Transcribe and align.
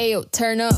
Ayo, 0.00 0.22
turn 0.30 0.60
up. 0.60 0.74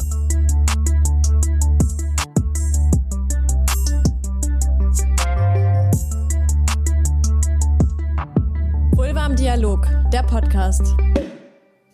Vulva 8.97 9.27
im 9.27 9.37
Dialog, 9.37 9.87
der 10.11 10.23
Podcast. 10.23 10.97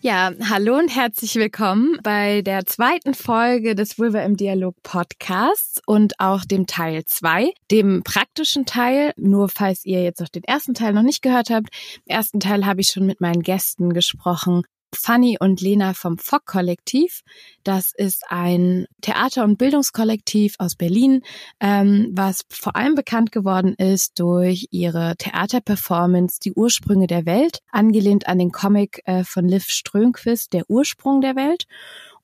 Ja, 0.03 0.31
hallo 0.49 0.79
und 0.79 0.95
herzlich 0.95 1.35
willkommen 1.35 1.99
bei 2.05 2.43
der 2.43 2.65
zweiten 2.65 3.13
Folge 3.13 3.75
des 3.75 3.99
Vulva 3.99 4.21
im 4.21 4.37
Dialog 4.37 4.77
Podcasts 4.85 5.83
und 5.85 6.21
auch 6.21 6.45
dem 6.45 6.69
Teil 6.69 7.07
zwei, 7.07 7.51
dem 7.73 8.05
praktischen 8.05 8.67
Teil. 8.67 9.13
Nur 9.17 9.49
falls 9.49 9.85
ihr 9.85 10.05
jetzt 10.05 10.21
noch 10.21 10.29
den 10.29 10.45
ersten 10.45 10.75
Teil 10.75 10.93
noch 10.93 11.03
nicht 11.03 11.23
gehört 11.23 11.51
habt. 11.51 11.71
Im 12.05 12.15
ersten 12.15 12.39
Teil 12.39 12.67
habe 12.67 12.83
ich 12.83 12.91
schon 12.91 13.05
mit 13.05 13.21
meinen 13.21 13.43
Gästen 13.43 13.93
gesprochen 13.93 14.63
Fanny 14.95 15.37
und 15.39 15.61
Lena 15.61 15.95
vom 15.95 16.19
Fock-Kollektiv. 16.19 17.23
Das 17.65 17.93
ist 17.95 18.25
ein 18.29 18.87
Theater- 19.01 19.45
und 19.45 19.59
Bildungskollektiv 19.59 20.55
aus 20.59 20.77
Berlin, 20.77 21.23
ähm, 21.61 22.11
was 22.13 22.45
vor 22.49 22.77
allem 22.77 22.95
bekannt 22.95 23.33
geworden 23.33 23.75
ist 23.75 24.19
durch 24.19 24.69
ihre 24.71 25.17
Theaterperformance 25.17 26.39
Die 26.41 26.53
Ursprünge 26.53 27.07
der 27.07 27.27
Welt, 27.27 27.61
angelehnt 27.71 28.29
an 28.29 28.39
den 28.39 28.53
Comic 28.53 29.03
äh, 29.05 29.25
von 29.25 29.47
Liv 29.47 29.69
Strömquist, 29.69 30.53
Der 30.53 30.69
Ursprung 30.69 31.21
der 31.21 31.37
Welt. 31.37 31.65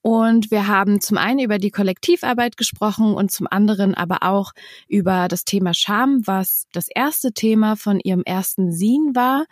Und 0.03 0.51
wir 0.51 0.67
haben 0.67 1.01
zum 1.01 1.17
einen 1.17 1.39
über 1.39 1.59
die 1.59 1.71
Kollektivarbeit 1.71 2.57
gesprochen 2.57 3.15
und 3.15 3.31
zum 3.31 3.47
anderen 3.49 3.95
aber 3.95 4.25
auch 4.25 4.51
über 4.89 5.29
das 5.29 5.45
Thema 5.45 5.75
Scham, 5.75 6.23
was 6.27 6.67
das 6.73 6.89
erste 6.89 7.33
Thema 7.33 7.77
von 7.77 8.01
ihrem 8.01 8.25
ersten 8.25 8.73
Sin 8.73 9.13
war 9.15 9.47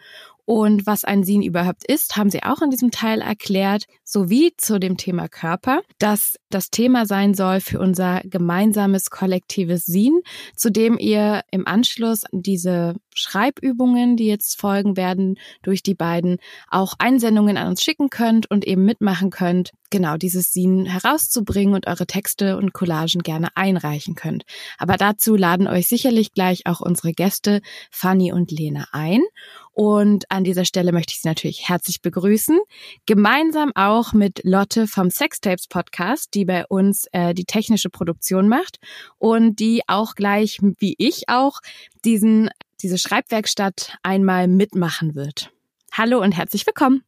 und 0.44 0.86
was 0.86 1.04
ein 1.04 1.24
Sin 1.24 1.42
überhaupt 1.42 1.84
ist, 1.86 2.16
haben 2.16 2.30
sie 2.30 2.42
auch 2.42 2.62
in 2.62 2.70
diesem 2.70 2.90
Teil 2.90 3.20
erklärt, 3.20 3.84
sowie 4.04 4.52
zu 4.56 4.78
dem 4.80 4.96
Thema 4.96 5.28
Körper, 5.28 5.82
dass 5.98 6.36
das 6.50 6.70
Thema 6.70 7.06
sein 7.06 7.34
soll 7.34 7.60
für 7.60 7.78
unser 7.78 8.20
gemeinsames 8.24 9.10
kollektives 9.10 9.86
Sin, 9.86 10.20
zu 10.56 10.70
dem 10.70 10.98
ihr 10.98 11.42
im 11.50 11.66
Anschluss 11.66 12.22
diese 12.32 12.96
Schreibübungen, 13.14 14.16
die 14.16 14.26
jetzt 14.26 14.60
folgen 14.60 14.96
werden, 14.96 15.36
durch 15.62 15.82
die 15.82 15.94
beiden 15.94 16.38
auch 16.68 16.94
Einsendungen 16.98 17.56
an 17.56 17.68
uns 17.68 17.82
schicken 17.82 18.10
könnt 18.10 18.50
und 18.50 18.66
eben 18.66 18.84
mitmachen 18.84 19.30
könnt, 19.30 19.70
genau 19.90 20.16
dieses 20.16 20.52
Sin 20.52 20.86
herauszubringen 20.86 21.74
und 21.74 21.86
eure 21.86 22.06
Texte 22.06 22.56
und 22.56 22.72
Collagen 22.72 23.22
gerne 23.22 23.48
einreichen 23.56 24.14
könnt. 24.14 24.44
Aber 24.78 24.96
dazu 24.96 25.36
laden 25.36 25.66
euch 25.66 25.86
sicherlich 25.86 26.32
gleich 26.32 26.66
auch 26.66 26.80
unsere 26.80 27.12
Gäste 27.12 27.60
Fanny 27.90 28.32
und 28.32 28.50
Lena 28.50 28.86
ein. 28.92 29.20
Und 29.82 30.30
an 30.30 30.44
dieser 30.44 30.66
Stelle 30.66 30.92
möchte 30.92 31.14
ich 31.14 31.22
Sie 31.22 31.28
natürlich 31.28 31.70
herzlich 31.70 32.02
begrüßen. 32.02 32.60
Gemeinsam 33.06 33.72
auch 33.74 34.12
mit 34.12 34.42
Lotte 34.44 34.86
vom 34.86 35.08
Sextapes 35.08 35.68
Podcast, 35.68 36.34
die 36.34 36.44
bei 36.44 36.66
uns 36.66 37.06
äh, 37.12 37.32
die 37.32 37.46
technische 37.46 37.88
Produktion 37.88 38.46
macht 38.46 38.78
und 39.16 39.58
die 39.58 39.80
auch 39.86 40.16
gleich, 40.16 40.58
wie 40.60 40.96
ich 40.98 41.30
auch, 41.30 41.60
diesen, 42.04 42.50
diese 42.82 42.98
Schreibwerkstatt 42.98 43.96
einmal 44.02 44.48
mitmachen 44.48 45.14
wird. 45.14 45.50
Hallo 45.92 46.20
und 46.20 46.32
herzlich 46.32 46.66
willkommen. 46.66 47.02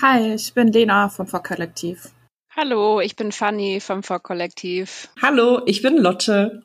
Hi, 0.00 0.36
ich 0.36 0.54
bin 0.54 0.72
Lena 0.72 1.10
vom 1.10 1.26
Vor-Kollektiv. 1.26 2.12
Hallo, 2.56 2.98
ich 3.02 3.16
bin 3.16 3.30
Fanny 3.30 3.78
vom 3.78 4.02
Vor-Kollektiv. 4.02 5.10
Hallo, 5.20 5.60
ich 5.66 5.82
bin 5.82 5.98
Lotte. 5.98 6.62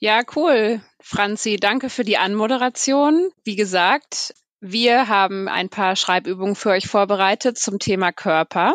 Ja, 0.00 0.22
cool. 0.34 0.80
Franzi, 0.98 1.54
danke 1.54 1.88
für 1.88 2.02
die 2.02 2.18
Anmoderation. 2.18 3.30
Wie 3.44 3.54
gesagt, 3.54 4.34
wir 4.60 5.08
haben 5.08 5.48
ein 5.48 5.68
paar 5.68 5.96
Schreibübungen 5.96 6.56
für 6.56 6.70
euch 6.70 6.88
vorbereitet 6.88 7.58
zum 7.58 7.78
Thema 7.78 8.12
Körper. 8.12 8.74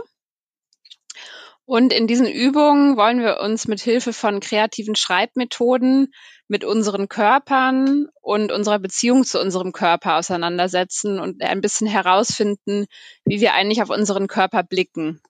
Und 1.66 1.94
in 1.94 2.08
diesen 2.08 2.28
Übungen 2.28 2.98
wollen 2.98 3.20
wir 3.22 3.40
uns 3.40 3.67
mit 3.67 3.80
Hilfe 3.80 4.12
von 4.12 4.40
kreativen 4.40 4.95
Schreibmethoden 4.95 6.14
mit 6.48 6.66
unseren 6.66 7.08
Körpern 7.08 8.08
und 8.22 8.52
unserer 8.52 8.80
Beziehung 8.80 9.24
zu 9.24 9.40
unserem 9.40 9.72
Körper 9.72 10.18
auseinandersetzen 10.18 11.19
und 11.19 11.41
ein 11.41 11.62
bisschen 11.62 11.88
herausfinden, 11.88 12.86
wie 13.25 13.40
wir 13.40 13.53
eigentlich 13.53 13.81
auf 13.81 13.90
unseren 13.90 14.28
Körper 14.28 14.63
blicken. 14.63 15.22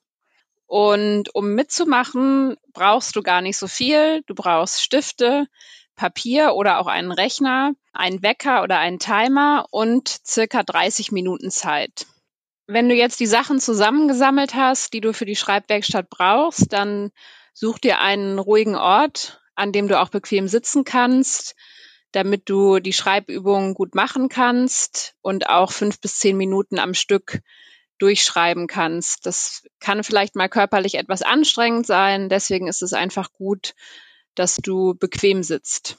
Und 0.66 1.34
um 1.34 1.54
mitzumachen, 1.54 2.56
brauchst 2.72 3.14
du 3.14 3.22
gar 3.22 3.40
nicht 3.40 3.56
so 3.56 3.68
viel. 3.68 4.22
Du 4.26 4.34
brauchst 4.34 4.82
Stifte, 4.82 5.46
Papier 5.96 6.54
oder 6.54 6.78
auch 6.78 6.86
einen 6.86 7.12
Rechner, 7.12 7.74
einen 7.92 8.22
Wecker 8.22 8.62
oder 8.62 8.78
einen 8.78 8.98
Timer 8.98 9.66
und 9.70 10.08
circa 10.26 10.62
30 10.62 11.12
Minuten 11.12 11.50
Zeit. 11.50 12.06
Wenn 12.66 12.88
du 12.88 12.94
jetzt 12.94 13.20
die 13.20 13.26
Sachen 13.26 13.60
zusammengesammelt 13.60 14.54
hast, 14.54 14.92
die 14.92 15.00
du 15.00 15.12
für 15.12 15.26
die 15.26 15.36
Schreibwerkstatt 15.36 16.08
brauchst, 16.08 16.72
dann 16.72 17.10
such 17.52 17.78
dir 17.78 18.00
einen 18.00 18.38
ruhigen 18.38 18.74
Ort, 18.74 19.40
an 19.54 19.72
dem 19.72 19.88
du 19.88 20.00
auch 20.00 20.08
bequem 20.08 20.48
sitzen 20.48 20.84
kannst, 20.84 21.54
damit 22.12 22.48
du 22.48 22.78
die 22.78 22.92
Schreibübungen 22.92 23.74
gut 23.74 23.94
machen 23.94 24.28
kannst 24.28 25.14
und 25.20 25.48
auch 25.48 25.72
fünf 25.72 26.00
bis 26.00 26.18
zehn 26.18 26.36
Minuten 26.36 26.78
am 26.78 26.94
Stück 26.94 27.40
durchschreiben 27.98 28.66
kannst. 28.66 29.26
Das 29.26 29.66
kann 29.80 30.02
vielleicht 30.02 30.34
mal 30.34 30.48
körperlich 30.48 30.94
etwas 30.94 31.22
anstrengend 31.22 31.86
sein. 31.86 32.28
Deswegen 32.28 32.66
ist 32.66 32.82
es 32.82 32.92
einfach 32.92 33.32
gut, 33.32 33.74
dass 34.34 34.56
du 34.56 34.94
bequem 34.94 35.42
sitzt. 35.42 35.98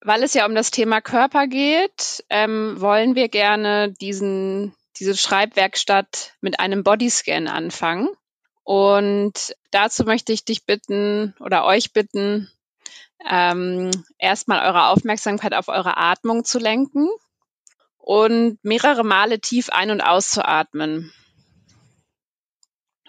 Weil 0.00 0.22
es 0.22 0.34
ja 0.34 0.46
um 0.46 0.54
das 0.54 0.70
Thema 0.70 1.00
Körper 1.00 1.46
geht, 1.46 2.24
ähm, 2.28 2.80
wollen 2.80 3.14
wir 3.14 3.28
gerne 3.28 3.92
diesen, 3.92 4.74
diese 4.98 5.16
Schreibwerkstatt 5.16 6.34
mit 6.40 6.58
einem 6.58 6.82
Bodyscan 6.82 7.46
anfangen. 7.46 8.08
Und 8.64 9.54
dazu 9.70 10.04
möchte 10.04 10.32
ich 10.32 10.44
dich 10.44 10.66
bitten 10.66 11.34
oder 11.40 11.64
euch 11.64 11.92
bitten, 11.92 12.50
ähm, 13.28 13.90
erstmal 14.18 14.66
eure 14.66 14.88
Aufmerksamkeit 14.88 15.54
auf 15.54 15.68
eure 15.68 15.96
Atmung 15.96 16.44
zu 16.44 16.58
lenken 16.58 17.08
und 17.96 18.58
mehrere 18.64 19.04
Male 19.04 19.40
tief 19.40 19.70
ein- 19.70 19.90
und 19.90 20.00
auszuatmen. 20.00 21.12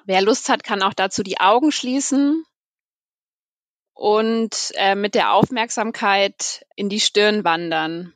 Wer 0.05 0.21
Lust 0.21 0.49
hat, 0.49 0.63
kann 0.63 0.83
auch 0.83 0.93
dazu 0.93 1.23
die 1.23 1.39
Augen 1.39 1.71
schließen 1.71 2.45
und 3.93 4.71
äh, 4.75 4.95
mit 4.95 5.15
der 5.15 5.33
Aufmerksamkeit 5.33 6.65
in 6.75 6.89
die 6.89 6.99
Stirn 6.99 7.43
wandern. 7.43 8.13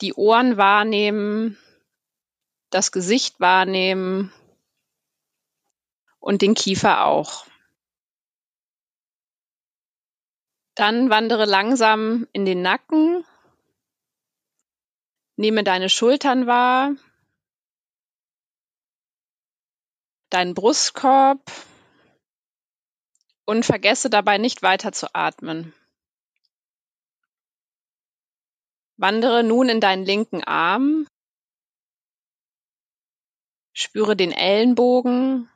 Die 0.00 0.14
Ohren 0.14 0.56
wahrnehmen, 0.56 1.58
das 2.70 2.92
Gesicht 2.92 3.40
wahrnehmen 3.40 4.32
und 6.20 6.42
den 6.42 6.54
Kiefer 6.54 7.04
auch. 7.04 7.46
Dann 10.74 11.10
wandere 11.10 11.44
langsam 11.44 12.28
in 12.32 12.44
den 12.44 12.62
Nacken, 12.62 13.24
nehme 15.36 15.64
deine 15.64 15.88
Schultern 15.88 16.46
wahr, 16.46 16.94
deinen 20.30 20.54
Brustkorb, 20.54 21.40
und 23.48 23.64
vergesse 23.64 24.10
dabei 24.10 24.36
nicht 24.36 24.60
weiter 24.62 24.92
zu 24.92 25.14
atmen. 25.14 25.72
Wandere 28.98 29.42
nun 29.42 29.70
in 29.70 29.80
deinen 29.80 30.04
linken 30.04 30.44
Arm. 30.44 31.08
Spüre 33.72 34.16
den 34.16 34.32
Ellenbogen, 34.32 35.48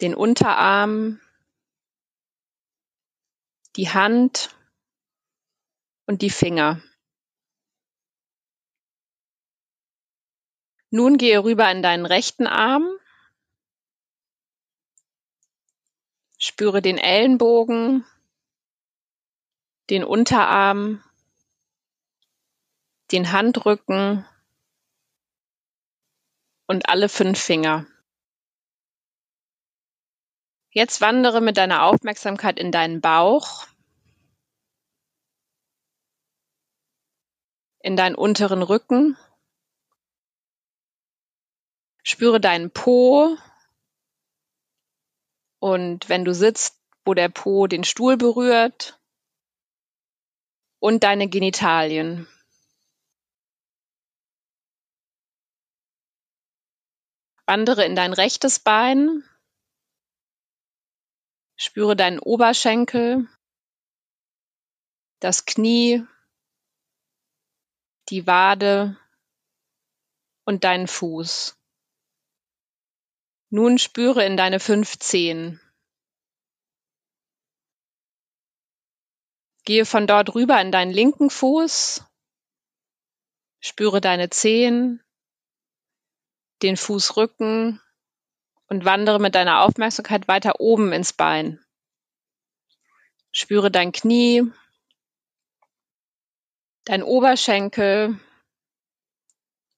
den 0.00 0.14
Unterarm, 0.14 1.20
die 3.76 3.90
Hand 3.90 4.56
und 6.06 6.22
die 6.22 6.30
Finger. 6.30 6.80
Nun 10.88 11.18
gehe 11.18 11.44
rüber 11.44 11.70
in 11.70 11.82
deinen 11.82 12.06
rechten 12.06 12.46
Arm. 12.46 12.97
Spüre 16.38 16.80
den 16.80 16.98
Ellenbogen, 16.98 18.04
den 19.90 20.04
Unterarm, 20.04 21.02
den 23.10 23.32
Handrücken 23.32 24.24
und 26.66 26.88
alle 26.88 27.08
fünf 27.08 27.40
Finger. 27.40 27.86
Jetzt 30.70 31.00
wandere 31.00 31.40
mit 31.40 31.56
deiner 31.56 31.82
Aufmerksamkeit 31.82 32.58
in 32.58 32.70
deinen 32.70 33.00
Bauch, 33.00 33.66
in 37.80 37.96
deinen 37.96 38.14
unteren 38.14 38.62
Rücken. 38.62 39.16
Spüre 42.04 42.40
deinen 42.40 42.70
Po, 42.70 43.36
und 45.60 46.08
wenn 46.08 46.24
du 46.24 46.34
sitzt, 46.34 46.80
wo 47.04 47.14
der 47.14 47.28
Po 47.28 47.66
den 47.66 47.84
Stuhl 47.84 48.16
berührt 48.16 49.00
und 50.78 51.02
deine 51.02 51.28
Genitalien. 51.28 52.28
Wandere 57.46 57.84
in 57.84 57.96
dein 57.96 58.12
rechtes 58.12 58.58
Bein. 58.60 59.24
Spüre 61.56 61.96
deinen 61.96 62.20
Oberschenkel, 62.20 63.26
das 65.18 65.44
Knie, 65.44 66.06
die 68.10 68.26
Wade 68.26 68.96
und 70.44 70.62
deinen 70.62 70.86
Fuß. 70.86 71.57
Nun 73.50 73.78
spüre 73.78 74.24
in 74.24 74.36
deine 74.36 74.60
fünf 74.60 74.98
Zehen. 74.98 75.60
Gehe 79.64 79.86
von 79.86 80.06
dort 80.06 80.34
rüber 80.34 80.60
in 80.60 80.70
deinen 80.70 80.92
linken 80.92 81.30
Fuß. 81.30 82.04
Spüre 83.60 84.00
deine 84.00 84.30
Zehen, 84.30 85.02
den 86.62 86.76
Fußrücken 86.76 87.80
und 88.66 88.84
wandere 88.84 89.18
mit 89.18 89.34
deiner 89.34 89.62
Aufmerksamkeit 89.62 90.28
weiter 90.28 90.60
oben 90.60 90.92
ins 90.92 91.12
Bein. 91.12 91.64
Spüre 93.32 93.70
dein 93.70 93.92
Knie, 93.92 94.42
dein 96.84 97.02
Oberschenkel 97.02 98.18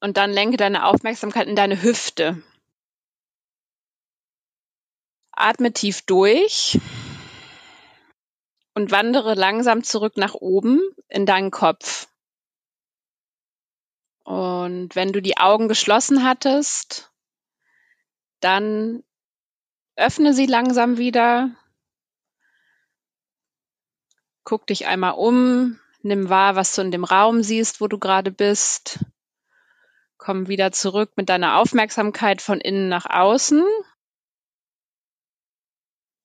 und 0.01 0.17
dann 0.17 0.33
lenke 0.33 0.57
deine 0.57 0.87
Aufmerksamkeit 0.87 1.47
in 1.47 1.57
deine 1.57 1.83
Hüfte. 1.83 2.43
Atme 5.32 5.73
tief 5.73 6.03
durch 6.03 6.79
und 8.75 8.91
wandere 8.91 9.35
langsam 9.35 9.82
zurück 9.82 10.17
nach 10.17 10.35
oben 10.35 10.81
in 11.09 11.27
deinen 11.27 11.50
Kopf. 11.50 12.09
Und 14.25 14.94
wenn 14.94 15.12
du 15.12 15.21
die 15.21 15.38
Augen 15.38 15.69
geschlossen 15.69 16.25
hattest, 16.25 17.11
dann 18.41 19.03
öffne 19.97 20.32
sie 20.32 20.47
langsam 20.47 20.99
wieder. 20.99 21.50
Guck 24.44 24.67
dich 24.67 24.87
einmal 24.87 25.12
um, 25.12 25.79
nimm 26.03 26.29
wahr, 26.29 26.56
was 26.56 26.75
du 26.75 26.83
in 26.83 26.91
dem 26.91 27.05
Raum 27.05 27.43
siehst, 27.43 27.81
wo 27.81 27.87
du 27.87 27.99
gerade 27.99 28.31
bist. 28.31 29.05
Komm 30.17 30.49
wieder 30.49 30.73
zurück 30.73 31.12
mit 31.17 31.29
deiner 31.29 31.56
Aufmerksamkeit 31.56 32.43
von 32.43 32.61
innen 32.61 32.88
nach 32.88 33.06
außen. 33.06 33.65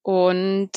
Und 0.06 0.70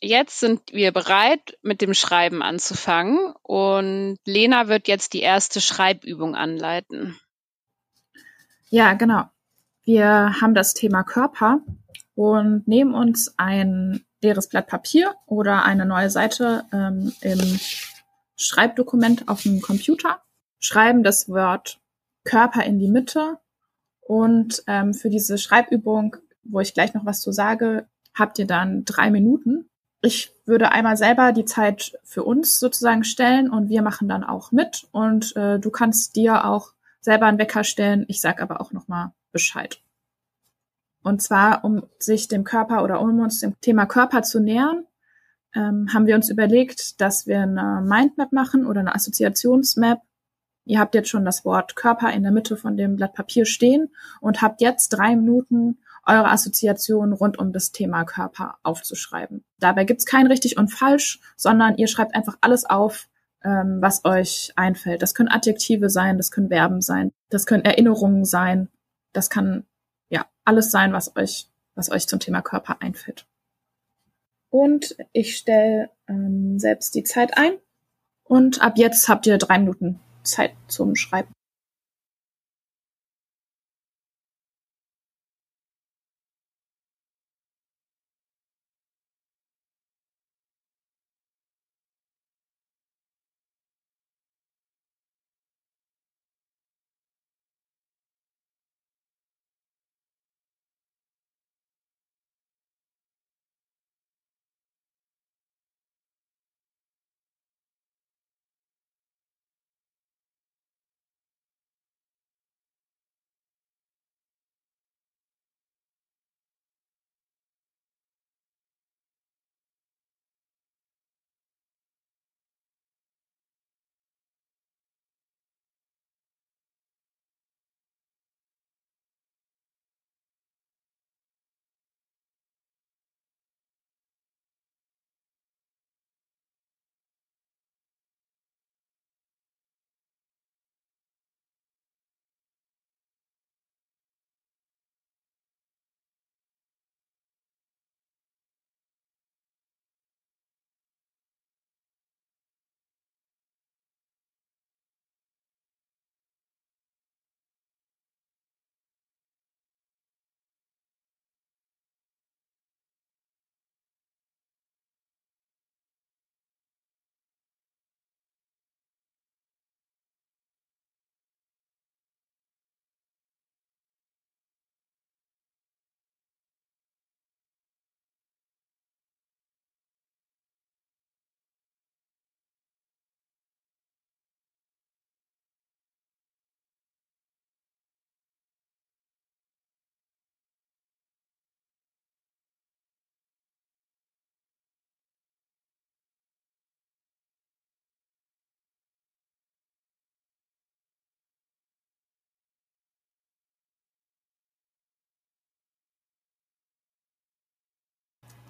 jetzt 0.00 0.38
sind 0.38 0.72
wir 0.72 0.92
bereit, 0.92 1.58
mit 1.62 1.80
dem 1.80 1.92
Schreiben 1.92 2.40
anzufangen. 2.40 3.34
Und 3.42 4.18
Lena 4.24 4.68
wird 4.68 4.86
jetzt 4.86 5.12
die 5.12 5.22
erste 5.22 5.60
Schreibübung 5.60 6.36
anleiten. 6.36 7.18
Ja, 8.70 8.92
genau. 8.94 9.24
Wir 9.82 10.40
haben 10.40 10.54
das 10.54 10.72
Thema 10.72 11.02
Körper 11.02 11.62
und 12.14 12.68
nehmen 12.68 12.94
uns 12.94 13.34
ein 13.36 14.06
leeres 14.22 14.48
Blatt 14.48 14.68
Papier 14.68 15.16
oder 15.26 15.64
eine 15.64 15.84
neue 15.84 16.08
Seite 16.08 16.64
ähm, 16.72 17.12
im 17.22 17.58
Schreibdokument 18.36 19.26
auf 19.26 19.42
dem 19.42 19.60
Computer, 19.62 20.22
schreiben 20.60 21.02
das 21.02 21.28
Wort 21.28 21.80
Körper 22.22 22.62
in 22.62 22.78
die 22.78 22.88
Mitte 22.88 23.38
und 24.00 24.62
ähm, 24.68 24.94
für 24.94 25.10
diese 25.10 25.38
Schreibübung, 25.38 26.14
wo 26.44 26.60
ich 26.60 26.72
gleich 26.72 26.94
noch 26.94 27.04
was 27.04 27.20
zu 27.20 27.32
sage, 27.32 27.88
habt 28.16 28.38
ihr 28.38 28.46
dann 28.46 28.84
drei 28.84 29.10
Minuten 29.10 29.68
ich 30.06 30.32
würde 30.44 30.72
einmal 30.72 30.96
selber 30.96 31.32
die 31.32 31.44
Zeit 31.44 31.98
für 32.04 32.22
uns 32.22 32.60
sozusagen 32.60 33.04
stellen 33.04 33.50
und 33.50 33.68
wir 33.68 33.82
machen 33.82 34.08
dann 34.08 34.24
auch 34.24 34.52
mit 34.52 34.86
und 34.92 35.34
äh, 35.36 35.58
du 35.58 35.70
kannst 35.70 36.16
dir 36.16 36.44
auch 36.44 36.72
selber 37.00 37.26
einen 37.26 37.38
Wecker 37.38 37.64
stellen. 37.64 38.04
Ich 38.08 38.20
sag 38.20 38.40
aber 38.40 38.60
auch 38.60 38.72
nochmal 38.72 39.12
Bescheid. 39.32 39.80
Und 41.02 41.22
zwar, 41.22 41.64
um 41.64 41.84
sich 41.98 42.28
dem 42.28 42.44
Körper 42.44 42.82
oder 42.82 43.00
um 43.00 43.20
uns 43.20 43.40
dem 43.40 43.60
Thema 43.60 43.86
Körper 43.86 44.22
zu 44.22 44.40
nähern, 44.40 44.84
ähm, 45.54 45.88
haben 45.92 46.06
wir 46.06 46.16
uns 46.16 46.30
überlegt, 46.30 47.00
dass 47.00 47.26
wir 47.26 47.42
eine 47.42 47.82
Mindmap 47.84 48.32
machen 48.32 48.66
oder 48.66 48.80
eine 48.80 48.94
Assoziationsmap. 48.94 50.02
Ihr 50.64 50.80
habt 50.80 50.94
jetzt 50.94 51.08
schon 51.08 51.24
das 51.24 51.44
Wort 51.44 51.76
Körper 51.76 52.12
in 52.12 52.24
der 52.24 52.32
Mitte 52.32 52.56
von 52.56 52.76
dem 52.76 52.96
Blatt 52.96 53.14
Papier 53.14 53.46
stehen 53.46 53.88
und 54.20 54.42
habt 54.42 54.60
jetzt 54.60 54.88
drei 54.90 55.14
Minuten 55.14 55.78
eure 56.06 56.30
Assoziationen 56.30 57.12
rund 57.12 57.38
um 57.38 57.52
das 57.52 57.72
Thema 57.72 58.04
Körper 58.04 58.58
aufzuschreiben. 58.62 59.44
Dabei 59.58 59.84
gibt's 59.84 60.06
kein 60.06 60.26
richtig 60.26 60.56
und 60.56 60.68
falsch, 60.68 61.20
sondern 61.36 61.76
ihr 61.76 61.88
schreibt 61.88 62.14
einfach 62.14 62.38
alles 62.40 62.64
auf, 62.64 63.08
ähm, 63.44 63.78
was 63.80 64.04
euch 64.04 64.52
einfällt. 64.56 65.02
Das 65.02 65.14
können 65.14 65.28
Adjektive 65.28 65.90
sein, 65.90 66.16
das 66.16 66.30
können 66.30 66.48
Verben 66.48 66.80
sein, 66.80 67.12
das 67.30 67.46
können 67.46 67.64
Erinnerungen 67.64 68.24
sein, 68.24 68.68
das 69.12 69.30
kann 69.30 69.64
ja 70.08 70.26
alles 70.44 70.70
sein, 70.70 70.92
was 70.92 71.16
euch, 71.16 71.48
was 71.74 71.90
euch 71.90 72.06
zum 72.06 72.20
Thema 72.20 72.42
Körper 72.42 72.80
einfällt. 72.80 73.26
Und 74.50 74.96
ich 75.12 75.36
stelle 75.36 75.90
ähm, 76.08 76.58
selbst 76.58 76.94
die 76.94 77.02
Zeit 77.02 77.36
ein. 77.36 77.58
Und 78.24 78.62
ab 78.62 78.74
jetzt 78.76 79.08
habt 79.08 79.26
ihr 79.26 79.38
drei 79.38 79.58
Minuten 79.58 80.00
Zeit 80.22 80.52
zum 80.68 80.96
Schreiben. 80.96 81.35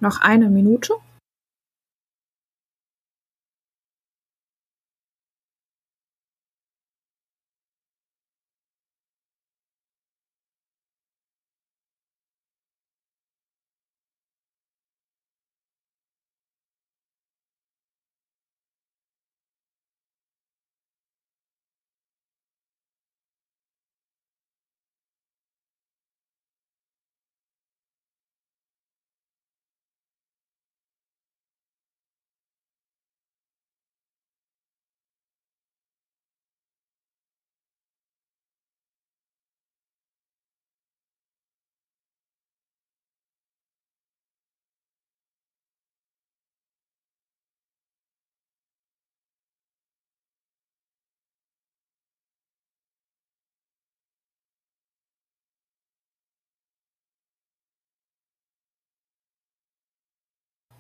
Noch 0.06 0.20
eine 0.20 0.48
Minute. 0.50 0.94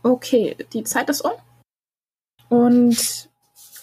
Okay, 0.06 0.56
die 0.72 0.84
Zeit 0.84 1.10
ist 1.10 1.22
um. 1.22 1.32
Und 2.48 3.28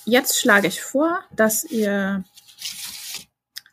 jetzt 0.06 0.40
schlage 0.40 0.70
ich 0.70 0.82
vor, 0.82 1.20
dass 1.36 1.66
ihr 1.66 2.24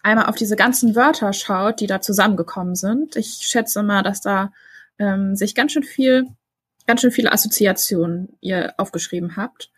einmal 0.02 0.26
auf 0.26 0.34
diese 0.34 0.56
ganzen 0.56 0.96
Wörter 0.96 1.32
schaut, 1.32 1.78
die 1.78 1.86
da 1.86 2.00
zusammengekommen 2.00 2.74
sind. 2.74 3.14
Ich 3.14 3.34
schätze 3.42 3.84
mal, 3.84 4.02
dass 4.02 4.20
da 4.20 4.52
ähm, 4.98 5.36
sich 5.36 5.54
ganz 5.54 5.70
schön 5.70 5.84
viel, 5.84 6.26
ganz 6.88 7.02
schön 7.02 7.12
viele 7.12 7.30
Assoziationen 7.30 8.36
ihr 8.40 8.74
aufgeschrieben 8.78 9.36
habt. 9.36 9.70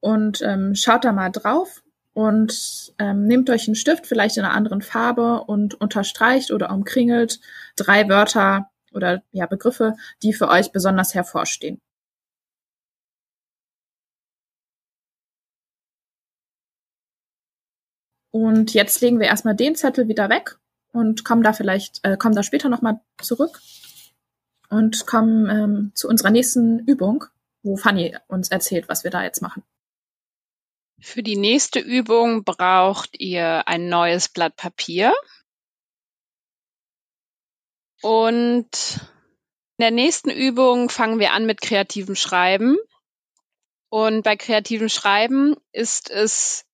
Und 0.00 0.42
ähm, 0.42 0.74
schaut 0.74 1.04
da 1.04 1.12
mal 1.12 1.30
drauf 1.30 1.84
und 2.12 2.92
ähm, 2.98 3.28
nehmt 3.28 3.50
euch 3.50 3.68
einen 3.68 3.76
Stift, 3.76 4.08
vielleicht 4.08 4.36
in 4.36 4.44
einer 4.44 4.54
anderen 4.54 4.82
Farbe 4.82 5.44
und 5.44 5.80
unterstreicht 5.80 6.50
oder 6.50 6.70
umkringelt 6.70 7.38
drei 7.76 8.08
Wörter 8.08 8.68
oder 8.96 9.22
ja 9.32 9.46
Begriffe, 9.46 9.94
die 10.22 10.32
für 10.32 10.48
euch 10.48 10.72
besonders 10.72 11.14
hervorstehen. 11.14 11.80
Und 18.32 18.74
jetzt 18.74 19.00
legen 19.00 19.18
wir 19.18 19.28
erstmal 19.28 19.56
den 19.56 19.76
Zettel 19.76 20.08
wieder 20.08 20.28
weg 20.28 20.58
und 20.92 21.24
kommen 21.24 21.42
da 21.42 21.54
vielleicht, 21.54 22.00
äh, 22.02 22.16
kommen 22.18 22.34
da 22.34 22.42
später 22.42 22.68
nochmal 22.68 23.00
zurück 23.22 23.60
und 24.68 25.06
kommen 25.06 25.48
ähm, 25.48 25.92
zu 25.94 26.06
unserer 26.06 26.30
nächsten 26.30 26.80
Übung, 26.80 27.24
wo 27.62 27.76
Fanny 27.76 28.14
uns 28.28 28.50
erzählt, 28.50 28.88
was 28.88 29.04
wir 29.04 29.10
da 29.10 29.22
jetzt 29.22 29.40
machen. 29.40 29.62
Für 31.00 31.22
die 31.22 31.36
nächste 31.36 31.78
Übung 31.78 32.44
braucht 32.44 33.18
ihr 33.18 33.68
ein 33.68 33.88
neues 33.88 34.28
Blatt 34.28 34.56
Papier. 34.56 35.14
Und 38.02 39.00
in 39.78 39.82
der 39.82 39.90
nächsten 39.90 40.30
Übung 40.30 40.88
fangen 40.88 41.18
wir 41.18 41.32
an 41.32 41.46
mit 41.46 41.60
kreativem 41.60 42.14
Schreiben. 42.14 42.76
Und 43.88 44.22
bei 44.22 44.36
kreativem 44.36 44.88
Schreiben 44.88 45.56
ist 45.72 46.10
es 46.10 46.64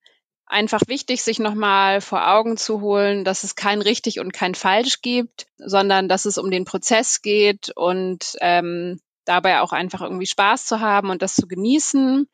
einfach 0.46 0.82
wichtig, 0.86 1.22
sich 1.22 1.38
nochmal 1.38 2.00
vor 2.00 2.28
Augen 2.28 2.56
zu 2.56 2.80
holen, 2.80 3.24
dass 3.24 3.42
es 3.42 3.56
kein 3.56 3.80
richtig 3.80 4.20
und 4.20 4.32
kein 4.32 4.54
falsch 4.54 5.00
gibt, 5.00 5.46
sondern 5.56 6.08
dass 6.08 6.26
es 6.26 6.38
um 6.38 6.50
den 6.50 6.64
Prozess 6.64 7.22
geht 7.22 7.72
und 7.74 8.36
ähm, 8.40 9.00
dabei 9.24 9.60
auch 9.60 9.72
einfach 9.72 10.02
irgendwie 10.02 10.26
Spaß 10.26 10.66
zu 10.66 10.80
haben 10.80 11.10
und 11.10 11.22
das 11.22 11.34
zu 11.34 11.46
genießen. 11.46 12.28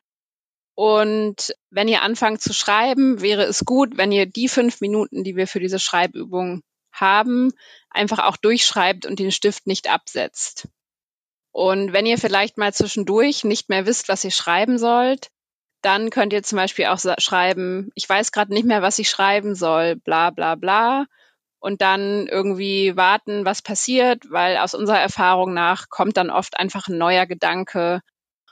Und 0.75 1.55
wenn 1.71 1.87
ihr 1.87 2.01
anfangt 2.01 2.41
zu 2.41 2.53
schreiben, 2.53 3.21
wäre 3.21 3.43
es 3.43 3.65
gut, 3.65 3.97
wenn 3.97 4.11
ihr 4.11 4.25
die 4.25 4.47
fünf 4.47 4.81
Minuten, 4.81 5.23
die 5.23 5.35
wir 5.35 5.47
für 5.47 5.59
diese 5.59 5.79
Schreibübung 5.79 6.61
haben, 7.01 7.51
einfach 7.89 8.19
auch 8.19 8.37
durchschreibt 8.37 9.05
und 9.05 9.19
den 9.19 9.31
Stift 9.31 9.67
nicht 9.67 9.89
absetzt. 9.89 10.67
Und 11.51 11.93
wenn 11.93 12.05
ihr 12.05 12.17
vielleicht 12.17 12.57
mal 12.57 12.73
zwischendurch 12.73 13.43
nicht 13.43 13.69
mehr 13.69 13.85
wisst, 13.85 14.07
was 14.09 14.23
ihr 14.23 14.31
schreiben 14.31 14.77
sollt, 14.77 15.29
dann 15.81 16.09
könnt 16.09 16.33
ihr 16.33 16.43
zum 16.43 16.57
Beispiel 16.57 16.85
auch 16.85 16.99
schreiben, 17.19 17.89
ich 17.95 18.07
weiß 18.07 18.31
gerade 18.31 18.53
nicht 18.53 18.65
mehr, 18.65 18.81
was 18.81 18.99
ich 18.99 19.09
schreiben 19.09 19.55
soll, 19.55 19.95
bla 19.95 20.29
bla 20.29 20.55
bla. 20.55 21.05
Und 21.61 21.81
dann 21.81 22.27
irgendwie 22.27 22.95
warten, 22.95 23.43
was 23.43 23.61
passiert, 23.61 24.23
weil 24.29 24.57
aus 24.57 24.73
unserer 24.73 24.99
Erfahrung 24.99 25.53
nach 25.53 25.89
kommt 25.89 26.15
dann 26.15 26.29
oft 26.29 26.57
einfach 26.57 26.87
ein 26.87 26.97
neuer 26.97 27.25
Gedanke 27.25 28.01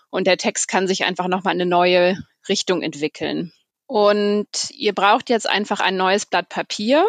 und 0.10 0.28
der 0.28 0.38
Text 0.38 0.68
kann 0.68 0.88
sich 0.88 1.06
einfach 1.06 1.28
nochmal 1.28 1.56
in 1.56 1.62
eine 1.62 1.70
neue 1.70 2.18
Richtung 2.50 2.82
entwickeln. 2.82 3.54
Und 3.86 4.72
ihr 4.72 4.94
braucht 4.94 5.30
jetzt 5.30 5.48
einfach 5.48 5.80
ein 5.80 5.96
neues 5.96 6.26
Blatt 6.26 6.50
Papier. 6.50 7.06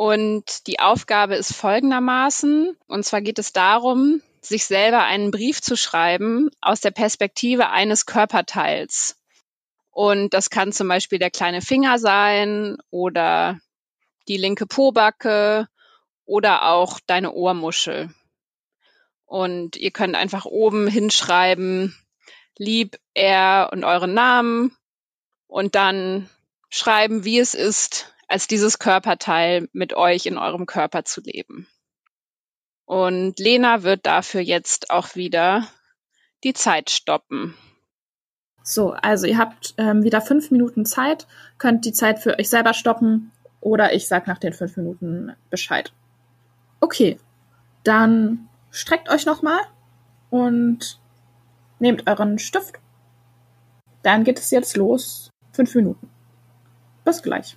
Und 0.00 0.66
die 0.66 0.80
Aufgabe 0.80 1.34
ist 1.34 1.54
folgendermaßen. 1.54 2.74
Und 2.86 3.04
zwar 3.04 3.20
geht 3.20 3.38
es 3.38 3.52
darum, 3.52 4.22
sich 4.40 4.64
selber 4.64 5.02
einen 5.02 5.30
Brief 5.30 5.60
zu 5.60 5.76
schreiben 5.76 6.48
aus 6.62 6.80
der 6.80 6.90
Perspektive 6.90 7.68
eines 7.68 8.06
Körperteils. 8.06 9.18
Und 9.90 10.32
das 10.32 10.48
kann 10.48 10.72
zum 10.72 10.88
Beispiel 10.88 11.18
der 11.18 11.30
kleine 11.30 11.60
Finger 11.60 11.98
sein 11.98 12.78
oder 12.88 13.60
die 14.26 14.38
linke 14.38 14.64
Pobacke 14.64 15.68
oder 16.24 16.70
auch 16.70 16.98
deine 17.06 17.34
Ohrmuschel. 17.34 18.08
Und 19.26 19.76
ihr 19.76 19.90
könnt 19.90 20.16
einfach 20.16 20.46
oben 20.46 20.88
hinschreiben, 20.88 21.94
lieb 22.56 22.96
er 23.12 23.68
und 23.70 23.84
euren 23.84 24.14
Namen 24.14 24.74
und 25.46 25.74
dann 25.74 26.30
schreiben, 26.70 27.24
wie 27.24 27.38
es 27.38 27.52
ist, 27.52 28.14
als 28.30 28.46
dieses 28.46 28.78
Körperteil 28.78 29.68
mit 29.72 29.94
euch 29.94 30.26
in 30.26 30.38
eurem 30.38 30.66
Körper 30.66 31.04
zu 31.04 31.20
leben. 31.20 31.66
Und 32.84 33.38
Lena 33.38 33.82
wird 33.82 34.06
dafür 34.06 34.40
jetzt 34.40 34.90
auch 34.90 35.14
wieder 35.14 35.66
die 36.44 36.54
Zeit 36.54 36.90
stoppen. 36.90 37.54
So, 38.62 38.92
also 38.92 39.26
ihr 39.26 39.38
habt 39.38 39.74
ähm, 39.78 40.04
wieder 40.04 40.20
fünf 40.20 40.50
Minuten 40.50 40.84
Zeit, 40.84 41.26
könnt 41.58 41.84
die 41.84 41.92
Zeit 41.92 42.18
für 42.18 42.38
euch 42.38 42.48
selber 42.48 42.74
stoppen 42.74 43.32
oder 43.60 43.94
ich 43.94 44.06
sag 44.06 44.26
nach 44.26 44.38
den 44.38 44.52
fünf 44.52 44.76
Minuten 44.76 45.34
Bescheid. 45.50 45.92
Okay, 46.80 47.18
dann 47.84 48.48
streckt 48.70 49.08
euch 49.10 49.26
nochmal 49.26 49.60
und 50.30 51.00
nehmt 51.78 52.06
euren 52.06 52.38
Stift. 52.38 52.76
Dann 54.02 54.24
geht 54.24 54.38
es 54.38 54.50
jetzt 54.50 54.76
los. 54.76 55.30
Fünf 55.52 55.74
Minuten. 55.74 56.08
Bis 57.04 57.22
gleich. 57.22 57.56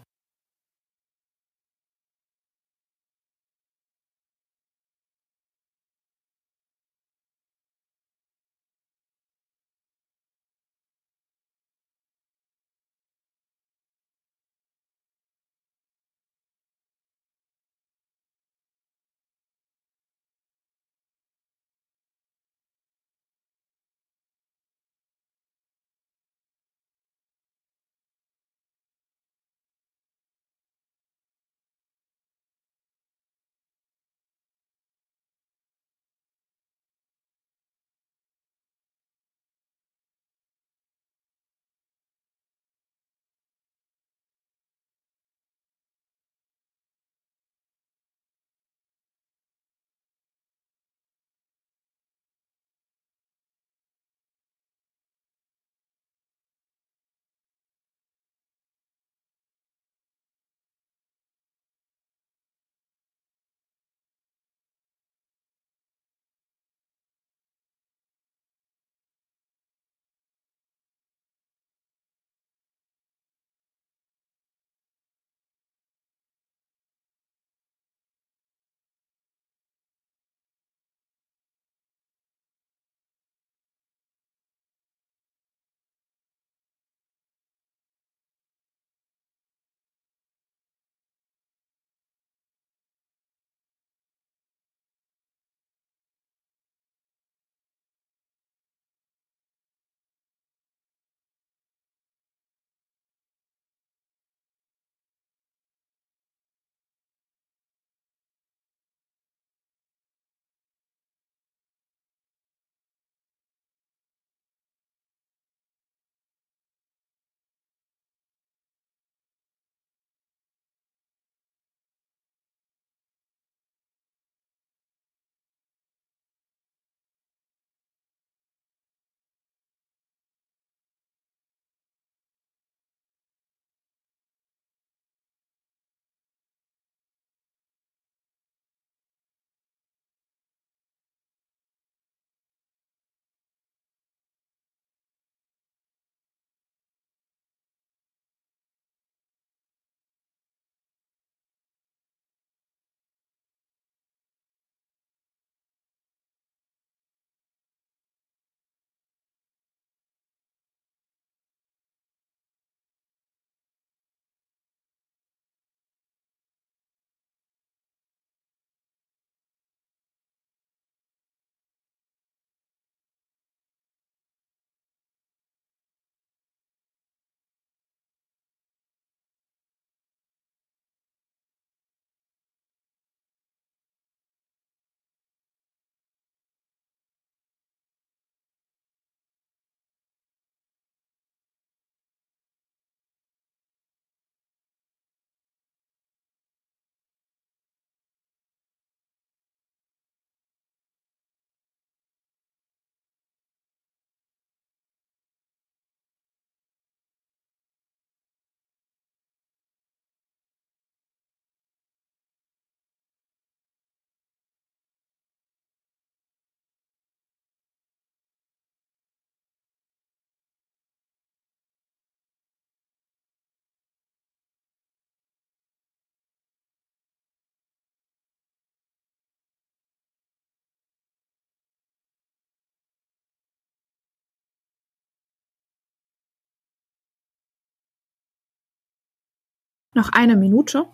Noch 239.93 240.09
eine 240.11 240.35
Minute. 240.35 240.85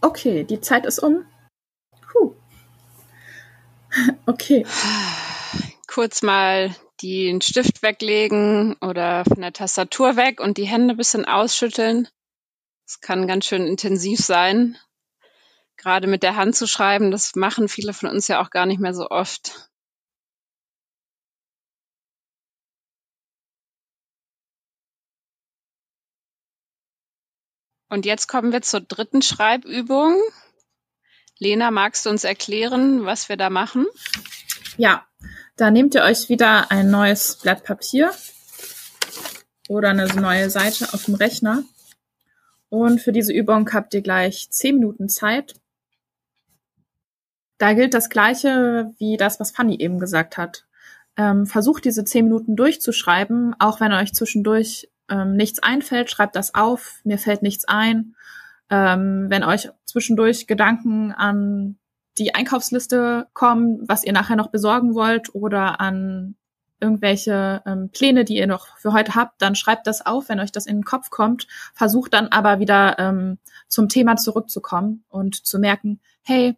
Okay, 0.00 0.44
die 0.44 0.60
Zeit 0.60 0.86
ist 0.86 0.98
um. 0.98 1.24
Puh. 2.12 2.34
Okay. 4.26 4.64
Kurz 5.88 6.22
mal 6.22 6.74
den 7.02 7.40
Stift 7.40 7.82
weglegen 7.82 8.76
oder 8.80 9.24
von 9.24 9.40
der 9.40 9.52
Tastatur 9.52 10.16
weg 10.16 10.40
und 10.40 10.58
die 10.58 10.66
Hände 10.66 10.94
ein 10.94 10.96
bisschen 10.96 11.24
ausschütteln. 11.24 12.06
Das 12.86 13.00
kann 13.00 13.26
ganz 13.26 13.46
schön 13.46 13.66
intensiv 13.66 14.20
sein. 14.20 14.78
Gerade 15.76 16.06
mit 16.06 16.22
der 16.22 16.36
Hand 16.36 16.54
zu 16.54 16.66
schreiben, 16.66 17.10
das 17.10 17.34
machen 17.34 17.68
viele 17.68 17.92
von 17.92 18.10
uns 18.10 18.28
ja 18.28 18.40
auch 18.42 18.50
gar 18.50 18.66
nicht 18.66 18.80
mehr 18.80 18.94
so 18.94 19.08
oft. 19.08 19.69
Und 27.90 28.06
jetzt 28.06 28.28
kommen 28.28 28.52
wir 28.52 28.62
zur 28.62 28.80
dritten 28.80 29.20
Schreibübung. 29.20 30.16
Lena, 31.38 31.72
magst 31.72 32.06
du 32.06 32.10
uns 32.10 32.22
erklären, 32.22 33.04
was 33.04 33.28
wir 33.28 33.36
da 33.36 33.50
machen? 33.50 33.86
Ja, 34.76 35.04
da 35.56 35.70
nehmt 35.70 35.94
ihr 35.96 36.02
euch 36.02 36.28
wieder 36.28 36.70
ein 36.70 36.90
neues 36.90 37.36
Blatt 37.42 37.64
Papier 37.64 38.12
oder 39.68 39.90
eine 39.90 40.06
neue 40.06 40.50
Seite 40.50 40.92
auf 40.92 41.06
dem 41.06 41.16
Rechner. 41.16 41.64
Und 42.68 43.00
für 43.00 43.10
diese 43.10 43.32
Übung 43.32 43.68
habt 43.72 43.92
ihr 43.94 44.02
gleich 44.02 44.48
zehn 44.50 44.76
Minuten 44.76 45.08
Zeit. 45.08 45.54
Da 47.58 47.72
gilt 47.72 47.92
das 47.92 48.08
Gleiche 48.08 48.94
wie 48.98 49.16
das, 49.16 49.40
was 49.40 49.50
Fanny 49.50 49.76
eben 49.80 49.98
gesagt 49.98 50.36
hat. 50.36 50.66
Ähm, 51.16 51.46
versucht 51.46 51.84
diese 51.84 52.04
zehn 52.04 52.26
Minuten 52.26 52.54
durchzuschreiben, 52.54 53.56
auch 53.58 53.80
wenn 53.80 53.92
euch 53.92 54.12
zwischendurch 54.12 54.89
ähm, 55.10 55.36
nichts 55.36 55.62
einfällt, 55.62 56.10
schreibt 56.10 56.36
das 56.36 56.54
auf. 56.54 57.00
Mir 57.04 57.18
fällt 57.18 57.42
nichts 57.42 57.66
ein. 57.66 58.14
Ähm, 58.70 59.26
wenn 59.28 59.44
euch 59.44 59.68
zwischendurch 59.84 60.46
Gedanken 60.46 61.12
an 61.12 61.76
die 62.18 62.34
Einkaufsliste 62.34 63.26
kommen, 63.32 63.80
was 63.88 64.04
ihr 64.04 64.12
nachher 64.12 64.36
noch 64.36 64.48
besorgen 64.48 64.94
wollt 64.94 65.34
oder 65.34 65.80
an 65.80 66.36
irgendwelche 66.80 67.62
ähm, 67.66 67.90
Pläne, 67.90 68.24
die 68.24 68.36
ihr 68.36 68.46
noch 68.46 68.78
für 68.78 68.92
heute 68.92 69.14
habt, 69.14 69.42
dann 69.42 69.54
schreibt 69.54 69.86
das 69.86 70.04
auf, 70.04 70.28
wenn 70.28 70.40
euch 70.40 70.52
das 70.52 70.66
in 70.66 70.78
den 70.78 70.84
Kopf 70.84 71.10
kommt. 71.10 71.46
Versucht 71.74 72.14
dann 72.14 72.28
aber 72.28 72.58
wieder 72.58 72.98
ähm, 72.98 73.38
zum 73.68 73.88
Thema 73.88 74.16
zurückzukommen 74.16 75.04
und 75.08 75.46
zu 75.46 75.58
merken, 75.58 76.00
hey, 76.22 76.56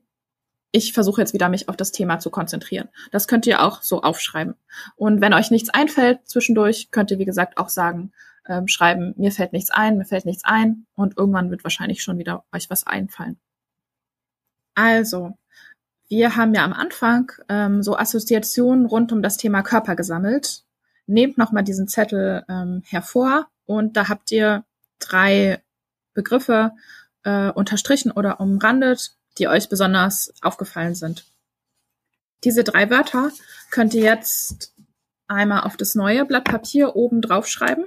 ich 0.71 0.93
versuche 0.93 1.21
jetzt 1.21 1.35
wieder 1.35 1.49
mich 1.49 1.69
auf 1.69 1.77
das 1.77 1.93
Thema 1.93 2.19
zu 2.19 2.31
konzentrieren. 2.31 2.89
Das 3.11 3.29
könnt 3.29 3.47
ihr 3.47 3.63
auch 3.63 3.83
so 3.83 4.03
aufschreiben. 4.03 4.55
Und 4.97 5.21
wenn 5.21 5.35
euch 5.35 5.51
nichts 5.51 5.69
einfällt 5.69 6.21
zwischendurch, 6.25 6.91
könnt 6.91 7.11
ihr, 7.11 7.19
wie 7.19 7.27
gesagt, 7.27 7.59
auch 7.59 7.69
sagen, 7.69 8.13
ähm, 8.47 8.69
schreiben, 8.69 9.15
mir 9.17 9.33
fällt 9.33 9.53
nichts 9.53 9.71
ein, 9.71 9.99
mir 9.99 10.05
fällt 10.05 10.25
nichts 10.25 10.45
ein 10.45 10.87
und 10.95 11.17
irgendwann 11.17 11.51
wird 11.51 11.65
wahrscheinlich 11.65 12.03
schon 12.03 12.19
wieder 12.19 12.45
euch 12.53 12.71
was 12.71 12.87
einfallen. 12.87 13.39
Also, 14.75 15.37
wir 16.09 16.37
haben 16.37 16.55
ja 16.55 16.65
am 16.65 16.73
Anfang 16.73 17.33
ähm, 17.49 17.83
so 17.83 17.97
Assoziationen 17.97 18.87
rund 18.87 19.13
um 19.13 19.23
das 19.23 19.37
Thema 19.37 19.63
Körper 19.63 19.97
gesammelt. 19.97 20.65
Nehmt 21.07 21.39
nochmal 21.39 21.65
diesen 21.65 21.89
Zettel 21.89 22.45
ähm, 22.49 22.83
hervor 22.87 23.49
und 23.65 23.97
da 23.97 24.09
habt 24.09 24.31
ihr 24.31 24.65
drei 24.99 25.63
Begriffe 26.15 26.73
äh, 27.25 27.51
unterstrichen 27.51 28.13
oder 28.13 28.41
umrandet, 28.41 29.17
die 29.39 29.49
euch 29.49 29.69
besonders 29.69 30.33
aufgefallen 30.43 30.95
sind. 30.95 31.27
Diese 32.45 32.65
drei 32.65 32.91
Wörter 32.91 33.31
könnt 33.71 33.95
ihr 33.95 34.03
jetzt 34.03 34.75
einmal 35.29 35.63
auf 35.63 35.77
das 35.77 35.95
neue 35.95 36.25
Blatt 36.25 36.45
Papier 36.45 36.97
oben 36.97 37.23
drauf 37.23 37.47
schreiben 37.47 37.85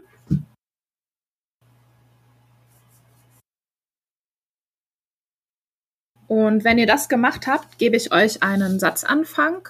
Und 6.27 6.63
wenn 6.63 6.77
ihr 6.77 6.87
das 6.87 7.09
gemacht 7.09 7.47
habt, 7.47 7.77
gebe 7.77 7.95
ich 7.95 8.13
euch 8.13 8.41
einen 8.41 8.79
Satzanfang. 8.79 9.69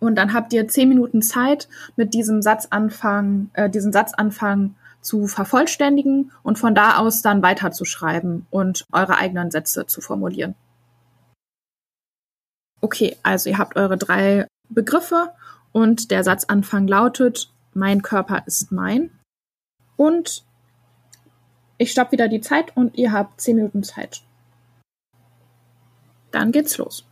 Und 0.00 0.14
dann 0.14 0.32
habt 0.32 0.52
ihr 0.52 0.68
zehn 0.68 0.88
Minuten 0.88 1.22
Zeit, 1.22 1.68
mit 1.96 2.14
diesem 2.14 2.40
Satzanfang, 2.40 3.50
äh, 3.54 3.68
diesen 3.68 3.92
Satzanfang 3.92 4.76
zu 5.00 5.26
vervollständigen 5.26 6.32
und 6.42 6.58
von 6.58 6.74
da 6.74 6.98
aus 6.98 7.22
dann 7.22 7.42
weiterzuschreiben 7.42 8.46
und 8.50 8.84
eure 8.92 9.16
eigenen 9.16 9.50
Sätze 9.50 9.86
zu 9.86 10.00
formulieren. 10.00 10.54
Okay, 12.80 13.16
also 13.22 13.50
ihr 13.50 13.58
habt 13.58 13.76
eure 13.76 13.96
drei 13.96 14.46
Begriffe 14.68 15.32
und 15.72 16.10
der 16.10 16.24
Satzanfang 16.24 16.86
lautet, 16.86 17.50
mein 17.74 18.02
Körper 18.02 18.42
ist 18.46 18.70
mein. 18.70 19.10
Und 19.96 20.44
ich 21.76 21.90
stoppe 21.90 22.12
wieder 22.12 22.28
die 22.28 22.40
Zeit 22.40 22.76
und 22.76 22.96
ihr 22.96 23.12
habt 23.12 23.40
zehn 23.40 23.56
Minuten 23.56 23.82
Zeit. 23.82 24.22
Dann 26.30 26.52
geht's 26.52 26.78
los. 26.78 27.04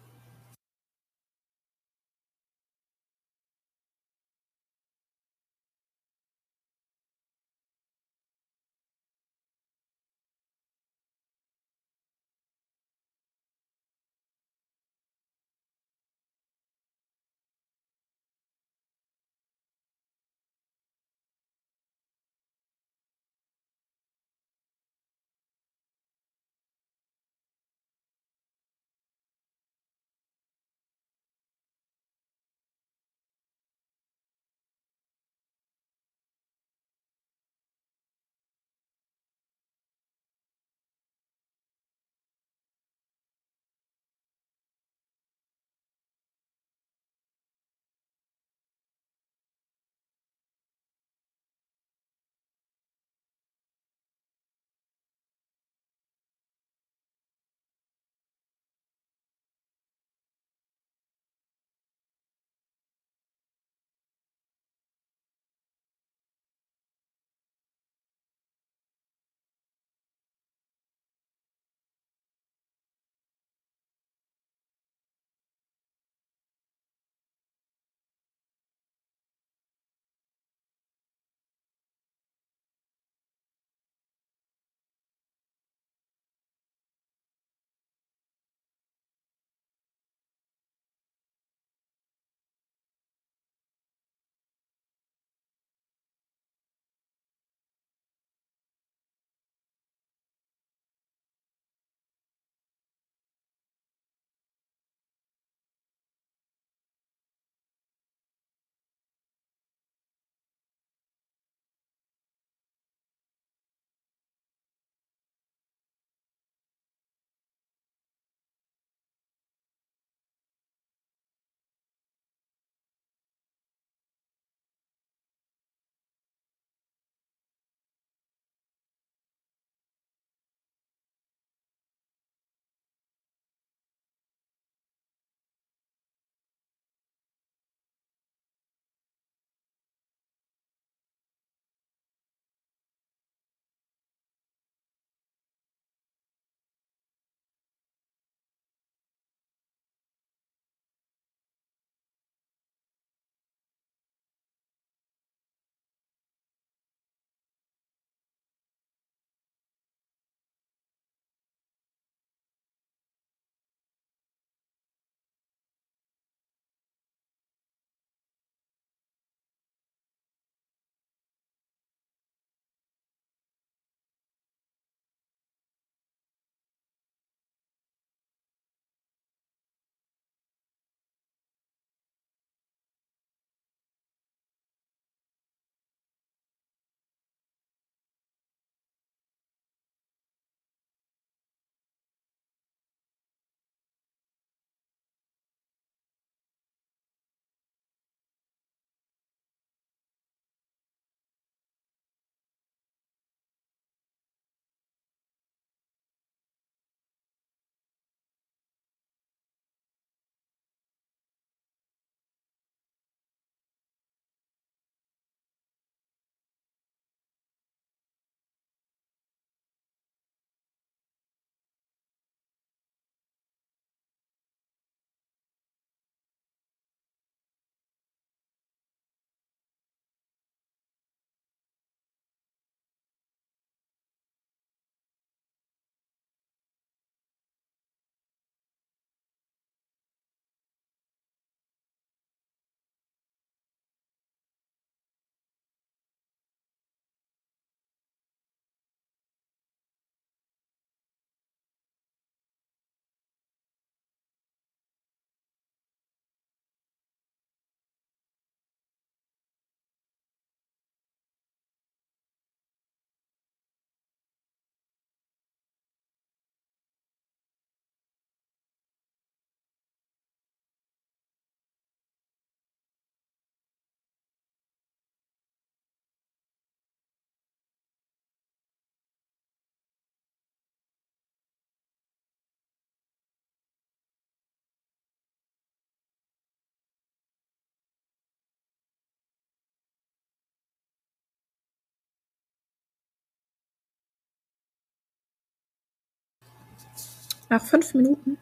Nach 297.48 297.62
fünf 297.62 297.94
Minuten? 297.94 298.38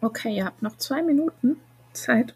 Okay, 0.00 0.36
ihr 0.36 0.44
habt 0.44 0.62
noch 0.62 0.76
zwei 0.76 1.02
Minuten 1.02 1.56
Zeit. 1.92 2.34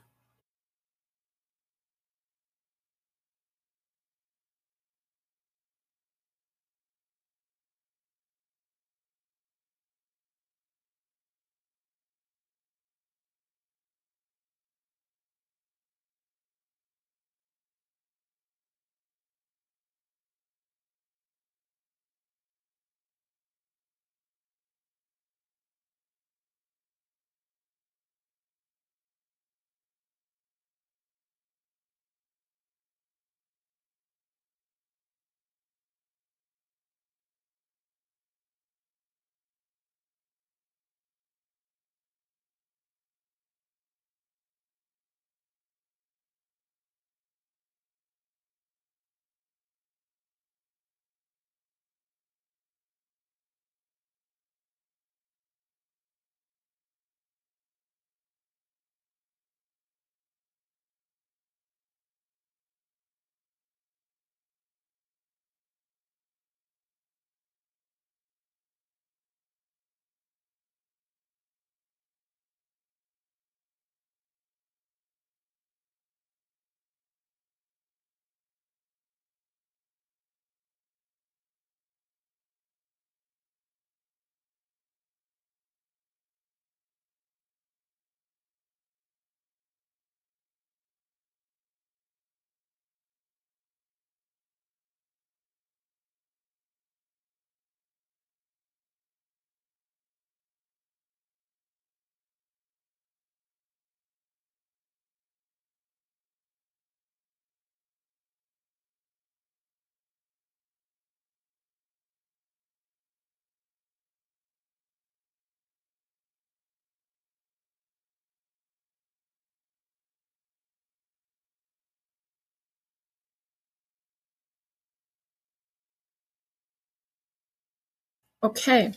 Okay. 128.42 128.92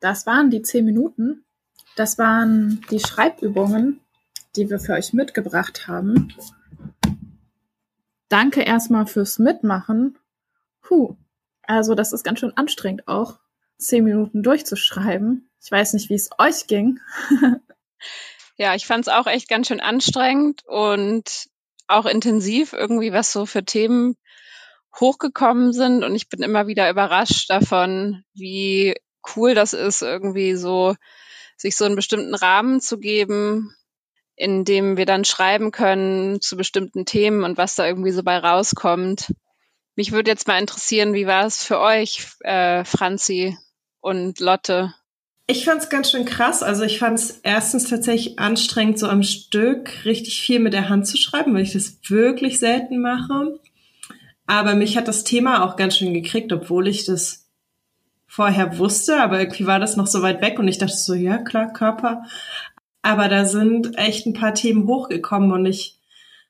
das 0.00 0.26
waren 0.26 0.50
die 0.50 0.60
zehn 0.60 0.84
Minuten. 0.84 1.44
Das 1.96 2.18
waren 2.18 2.84
die 2.90 3.00
Schreibübungen, 3.00 4.00
die 4.56 4.68
wir 4.68 4.78
für 4.78 4.92
euch 4.92 5.12
mitgebracht 5.14 5.88
haben. 5.88 6.32
Danke 8.28 8.62
erstmal 8.62 9.06
fürs 9.06 9.38
Mitmachen. 9.38 10.18
Puh, 10.82 11.16
also 11.62 11.94
das 11.94 12.12
ist 12.12 12.22
ganz 12.22 12.40
schön 12.40 12.56
anstrengend 12.56 13.08
auch, 13.08 13.38
zehn 13.78 14.04
Minuten 14.04 14.42
durchzuschreiben. 14.42 15.50
Ich 15.62 15.70
weiß 15.70 15.94
nicht, 15.94 16.10
wie 16.10 16.14
es 16.14 16.30
euch 16.38 16.66
ging. 16.66 17.00
ja, 18.56 18.74
ich 18.74 18.86
fand 18.86 19.06
es 19.06 19.12
auch 19.12 19.26
echt 19.26 19.48
ganz 19.48 19.68
schön 19.68 19.80
anstrengend 19.80 20.62
und 20.66 21.48
auch 21.88 22.06
intensiv 22.06 22.74
irgendwie, 22.74 23.12
was 23.12 23.32
so 23.32 23.46
für 23.46 23.64
Themen 23.64 24.16
hochgekommen 24.98 25.72
sind. 25.72 26.04
Und 26.04 26.14
ich 26.14 26.28
bin 26.28 26.42
immer 26.42 26.66
wieder 26.66 26.90
überrascht 26.90 27.50
davon, 27.50 28.24
wie 28.34 28.94
cool 29.36 29.54
das 29.54 29.72
ist, 29.72 30.02
irgendwie 30.02 30.54
so 30.56 30.94
sich 31.56 31.76
so 31.76 31.84
einen 31.84 31.96
bestimmten 31.96 32.34
Rahmen 32.34 32.80
zu 32.80 32.98
geben, 32.98 33.74
in 34.34 34.64
dem 34.64 34.96
wir 34.96 35.04
dann 35.04 35.24
schreiben 35.24 35.70
können 35.70 36.40
zu 36.40 36.56
bestimmten 36.56 37.04
Themen 37.04 37.44
und 37.44 37.58
was 37.58 37.74
da 37.74 37.86
irgendwie 37.86 38.12
so 38.12 38.22
bei 38.22 38.38
rauskommt. 38.38 39.34
Mich 39.94 40.12
würde 40.12 40.30
jetzt 40.30 40.48
mal 40.48 40.58
interessieren, 40.58 41.12
wie 41.12 41.26
war 41.26 41.44
es 41.44 41.62
für 41.62 41.78
euch, 41.78 42.26
äh, 42.40 42.84
Franzi 42.84 43.58
und 44.00 44.40
Lotte? 44.40 44.94
Ich 45.46 45.64
fand 45.64 45.82
es 45.82 45.90
ganz 45.90 46.10
schön 46.10 46.24
krass. 46.24 46.62
Also 46.62 46.84
ich 46.84 46.98
fand 47.00 47.18
es 47.18 47.40
erstens 47.42 47.90
tatsächlich 47.90 48.38
anstrengend, 48.38 48.98
so 48.98 49.08
am 49.08 49.22
Stück 49.22 50.04
richtig 50.04 50.40
viel 50.40 50.60
mit 50.60 50.72
der 50.72 50.88
Hand 50.88 51.06
zu 51.06 51.16
schreiben, 51.16 51.52
weil 51.52 51.62
ich 51.62 51.72
das 51.72 51.98
wirklich 52.08 52.60
selten 52.60 53.02
mache. 53.02 53.58
Aber 54.50 54.74
mich 54.74 54.96
hat 54.96 55.06
das 55.06 55.22
Thema 55.22 55.64
auch 55.64 55.76
ganz 55.76 55.96
schön 55.96 56.12
gekriegt, 56.12 56.52
obwohl 56.52 56.88
ich 56.88 57.04
das 57.04 57.46
vorher 58.26 58.78
wusste, 58.78 59.22
aber 59.22 59.38
irgendwie 59.38 59.64
war 59.64 59.78
das 59.78 59.96
noch 59.96 60.08
so 60.08 60.22
weit 60.22 60.42
weg 60.42 60.58
und 60.58 60.66
ich 60.66 60.76
dachte 60.76 60.96
so, 60.96 61.14
ja 61.14 61.38
klar, 61.38 61.72
Körper. 61.72 62.24
Aber 63.00 63.28
da 63.28 63.44
sind 63.44 63.96
echt 63.96 64.26
ein 64.26 64.32
paar 64.32 64.52
Themen 64.52 64.88
hochgekommen 64.88 65.52
und 65.52 65.66
ich, 65.66 66.00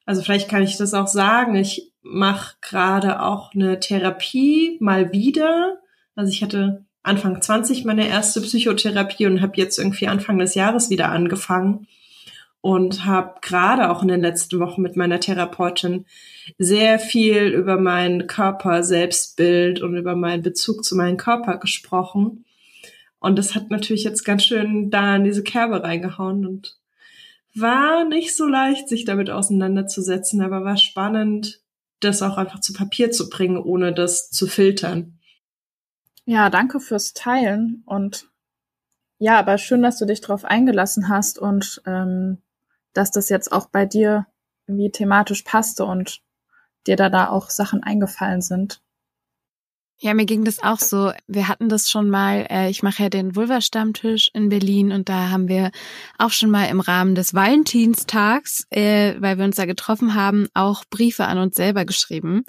also 0.06 0.22
vielleicht 0.22 0.48
kann 0.48 0.62
ich 0.62 0.78
das 0.78 0.94
auch 0.94 1.08
sagen, 1.08 1.56
ich 1.56 1.92
mache 2.00 2.56
gerade 2.62 3.20
auch 3.20 3.52
eine 3.52 3.80
Therapie 3.80 4.78
mal 4.80 5.12
wieder. 5.12 5.76
Also 6.16 6.32
ich 6.32 6.42
hatte 6.42 6.86
Anfang 7.02 7.42
20 7.42 7.84
meine 7.84 8.08
erste 8.08 8.40
Psychotherapie 8.40 9.26
und 9.26 9.42
habe 9.42 9.52
jetzt 9.56 9.78
irgendwie 9.78 10.08
Anfang 10.08 10.38
des 10.38 10.54
Jahres 10.54 10.88
wieder 10.88 11.10
angefangen 11.10 11.86
und 12.60 13.04
habe 13.06 13.36
gerade 13.40 13.90
auch 13.90 14.02
in 14.02 14.08
den 14.08 14.20
letzten 14.20 14.60
Wochen 14.60 14.82
mit 14.82 14.96
meiner 14.96 15.20
Therapeutin 15.20 16.04
sehr 16.58 16.98
viel 16.98 17.48
über 17.48 17.78
mein 17.80 18.26
Körper, 18.26 18.82
Selbstbild 18.82 19.80
und 19.80 19.96
über 19.96 20.14
meinen 20.14 20.42
Bezug 20.42 20.84
zu 20.84 20.94
meinem 20.96 21.16
Körper 21.16 21.58
gesprochen. 21.58 22.44
Und 23.18 23.38
das 23.38 23.54
hat 23.54 23.70
natürlich 23.70 24.04
jetzt 24.04 24.24
ganz 24.24 24.44
schön 24.44 24.90
da 24.90 25.16
in 25.16 25.24
diese 25.24 25.42
Kerbe 25.42 25.82
reingehauen 25.82 26.46
und 26.46 26.78
war 27.54 28.04
nicht 28.04 28.36
so 28.36 28.46
leicht, 28.46 28.88
sich 28.88 29.04
damit 29.04 29.30
auseinanderzusetzen, 29.30 30.40
aber 30.42 30.64
war 30.64 30.76
spannend, 30.76 31.60
das 32.00 32.22
auch 32.22 32.36
einfach 32.36 32.60
zu 32.60 32.72
Papier 32.72 33.10
zu 33.10 33.28
bringen, 33.28 33.58
ohne 33.58 33.92
das 33.92 34.30
zu 34.30 34.46
filtern. 34.46 35.18
Ja, 36.24 36.48
danke 36.48 36.80
fürs 36.80 37.12
Teilen 37.12 37.82
und 37.86 38.28
ja, 39.18 39.38
aber 39.38 39.58
schön, 39.58 39.82
dass 39.82 39.98
du 39.98 40.06
dich 40.06 40.22
darauf 40.22 40.44
eingelassen 40.46 41.08
hast 41.08 41.38
und 41.38 41.82
ähm, 41.86 42.38
dass 42.92 43.11
das 43.11 43.29
jetzt 43.29 43.53
auch 43.53 43.66
bei 43.70 43.87
dir 43.87 44.26
irgendwie 44.66 44.90
thematisch 44.90 45.42
passte 45.42 45.85
und 45.85 46.22
dir 46.87 46.96
da 46.96 47.11
da 47.11 47.29
auch 47.29 47.50
Sachen 47.50 47.83
eingefallen 47.83 48.40
sind. 48.40 48.83
Ja, 50.03 50.14
mir 50.14 50.24
ging 50.24 50.46
das 50.46 50.62
auch 50.62 50.79
so. 50.79 51.12
Wir 51.26 51.46
hatten 51.48 51.68
das 51.68 51.90
schon 51.90 52.09
mal, 52.09 52.46
äh, 52.48 52.70
ich 52.70 52.83
mache 52.83 53.03
ja 53.03 53.09
den 53.11 53.37
Vulva-Stammtisch 53.37 54.31
in 54.33 54.48
Berlin 54.48 54.92
und 54.92 55.11
da 55.11 55.29
haben 55.29 55.46
wir 55.46 55.72
auch 56.16 56.31
schon 56.31 56.48
mal 56.48 56.70
im 56.70 56.81
Rahmen 56.81 57.14
des 57.14 57.35
Valentinstags, 57.35 58.66
äh, 58.70 59.14
weil 59.20 59.37
wir 59.37 59.44
uns 59.44 59.57
da 59.57 59.66
getroffen 59.66 60.14
haben, 60.14 60.48
auch 60.55 60.85
Briefe 60.88 61.26
an 61.26 61.37
uns 61.37 61.55
selber 61.55 61.85
geschrieben. 61.85 62.44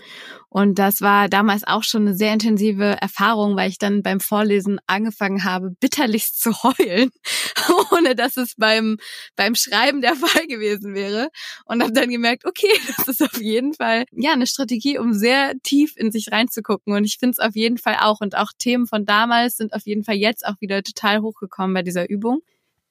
Und 0.53 0.79
das 0.79 0.99
war 0.99 1.29
damals 1.29 1.65
auch 1.65 1.83
schon 1.83 2.01
eine 2.01 2.13
sehr 2.13 2.33
intensive 2.33 2.97
Erfahrung, 3.01 3.55
weil 3.55 3.69
ich 3.69 3.77
dann 3.77 4.03
beim 4.03 4.19
Vorlesen 4.19 4.81
angefangen 4.85 5.45
habe, 5.45 5.71
bitterlichst 5.79 6.41
zu 6.41 6.51
heulen, 6.63 7.09
ohne 7.93 8.15
dass 8.15 8.35
es 8.35 8.55
beim, 8.57 8.97
beim 9.37 9.55
Schreiben 9.55 10.01
der 10.01 10.13
Fall 10.17 10.47
gewesen 10.47 10.93
wäre. 10.93 11.29
Und 11.63 11.81
habe 11.81 11.93
dann 11.93 12.09
gemerkt, 12.09 12.45
okay, 12.45 12.67
das 12.97 13.07
ist 13.07 13.23
auf 13.23 13.41
jeden 13.41 13.73
Fall 13.73 14.03
ja 14.11 14.33
eine 14.33 14.45
Strategie, 14.45 14.97
um 14.97 15.13
sehr 15.13 15.53
tief 15.63 15.95
in 15.95 16.11
sich 16.11 16.33
reinzugucken. 16.33 16.93
Und 16.93 17.05
ich 17.05 17.17
finde 17.17 17.31
es 17.31 17.39
auf 17.39 17.55
jeden 17.55 17.77
Fall 17.77 17.95
auch. 18.01 18.19
Und 18.19 18.35
auch 18.35 18.51
Themen 18.57 18.87
von 18.87 19.05
damals 19.05 19.55
sind 19.55 19.71
auf 19.73 19.85
jeden 19.85 20.03
Fall 20.03 20.15
jetzt 20.15 20.45
auch 20.45 20.59
wieder 20.59 20.83
total 20.83 21.21
hochgekommen 21.21 21.73
bei 21.73 21.81
dieser 21.81 22.09
Übung. 22.09 22.41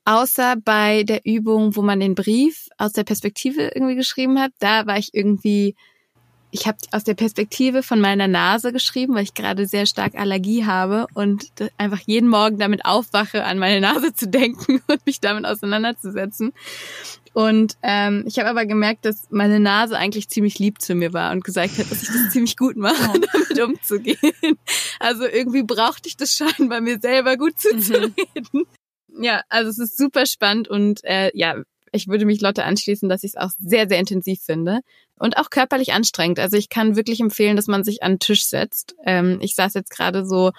Außer 0.06 0.56
bei 0.56 1.02
der 1.02 1.26
Übung, 1.26 1.76
wo 1.76 1.82
man 1.82 2.00
den 2.00 2.14
Brief 2.14 2.68
aus 2.78 2.94
der 2.94 3.04
Perspektive 3.04 3.72
irgendwie 3.74 3.96
geschrieben 3.96 4.40
hat, 4.40 4.52
da 4.60 4.86
war 4.86 4.96
ich 4.96 5.10
irgendwie 5.12 5.74
ich 6.52 6.66
habe 6.66 6.78
aus 6.90 7.04
der 7.04 7.14
Perspektive 7.14 7.82
von 7.82 8.00
meiner 8.00 8.28
Nase 8.28 8.72
geschrieben, 8.72 9.14
weil 9.14 9.22
ich 9.22 9.34
gerade 9.34 9.66
sehr 9.66 9.86
stark 9.86 10.14
Allergie 10.14 10.64
habe 10.64 11.06
und 11.14 11.46
einfach 11.78 12.00
jeden 12.06 12.28
Morgen 12.28 12.58
damit 12.58 12.84
aufwache, 12.84 13.44
an 13.44 13.58
meine 13.58 13.80
Nase 13.80 14.12
zu 14.14 14.28
denken 14.28 14.82
und 14.88 15.06
mich 15.06 15.20
damit 15.20 15.46
auseinanderzusetzen. 15.46 16.52
Und 17.32 17.76
ähm, 17.82 18.24
ich 18.26 18.38
habe 18.38 18.48
aber 18.48 18.66
gemerkt, 18.66 19.04
dass 19.04 19.28
meine 19.30 19.60
Nase 19.60 19.96
eigentlich 19.96 20.28
ziemlich 20.28 20.58
lieb 20.58 20.80
zu 20.80 20.96
mir 20.96 21.12
war 21.12 21.30
und 21.30 21.44
gesagt 21.44 21.78
hat, 21.78 21.90
dass 21.90 22.02
ich 22.02 22.08
das 22.08 22.30
ziemlich 22.32 22.56
gut 22.56 22.76
mache, 22.76 23.20
damit 23.54 23.60
umzugehen. 23.60 24.58
Also 24.98 25.24
irgendwie 25.26 25.62
brauchte 25.62 26.08
ich 26.08 26.16
das 26.16 26.34
scheinbar 26.34 26.80
mir 26.80 26.98
selber 26.98 27.36
gut 27.36 27.58
zuzureden. 27.58 28.14
Mhm. 28.52 28.66
Ja, 29.22 29.42
also 29.48 29.70
es 29.70 29.78
ist 29.78 29.98
super 29.98 30.26
spannend 30.26 30.68
und 30.68 31.04
äh, 31.04 31.30
ja, 31.34 31.56
ich 31.92 32.08
würde 32.08 32.24
mich 32.24 32.40
Lotte 32.40 32.64
anschließen, 32.64 33.08
dass 33.08 33.24
ich 33.24 33.32
es 33.32 33.36
auch 33.36 33.50
sehr, 33.58 33.88
sehr 33.88 33.98
intensiv 33.98 34.40
finde 34.40 34.80
und 35.20 35.36
auch 35.36 35.50
körperlich 35.50 35.92
anstrengend. 35.92 36.40
Also 36.40 36.56
ich 36.56 36.70
kann 36.70 36.96
wirklich 36.96 37.20
empfehlen, 37.20 37.54
dass 37.54 37.66
man 37.66 37.84
sich 37.84 38.02
an 38.02 38.14
den 38.14 38.18
Tisch 38.18 38.46
setzt. 38.46 38.96
Ähm, 39.04 39.38
ich 39.42 39.54
saß 39.54 39.74
jetzt 39.74 39.90
gerade 39.90 40.24
so 40.24 40.50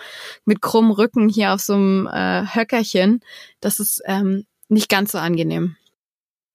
mit 0.45 0.61
krummem 0.61 0.91
Rücken 0.91 1.27
hier 1.27 1.53
auf 1.53 1.61
so 1.61 1.73
einem 1.73 2.07
äh, 2.07 2.43
Höckerchen. 2.53 3.21
Das 3.59 3.79
ist 3.79 4.01
ähm, 4.05 4.45
nicht 4.69 4.87
ganz 4.87 5.11
so 5.11 5.17
angenehm. 5.17 5.75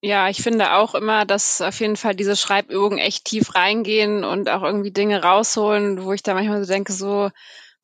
Ja, 0.03 0.29
ich 0.29 0.41
finde 0.41 0.75
auch 0.75 0.95
immer, 0.95 1.25
dass 1.25 1.61
auf 1.61 1.81
jeden 1.81 1.97
Fall 1.97 2.15
diese 2.15 2.37
Schreibübungen 2.37 2.99
echt 2.99 3.25
tief 3.25 3.57
reingehen 3.57 4.23
und 4.23 4.49
auch 4.49 4.63
irgendwie 4.63 4.93
Dinge 4.93 5.23
rausholen, 5.23 6.05
wo 6.05 6.13
ich 6.13 6.23
da 6.23 6.35
manchmal 6.35 6.65
so 6.65 6.73
denke, 6.73 6.93
so, 6.93 7.31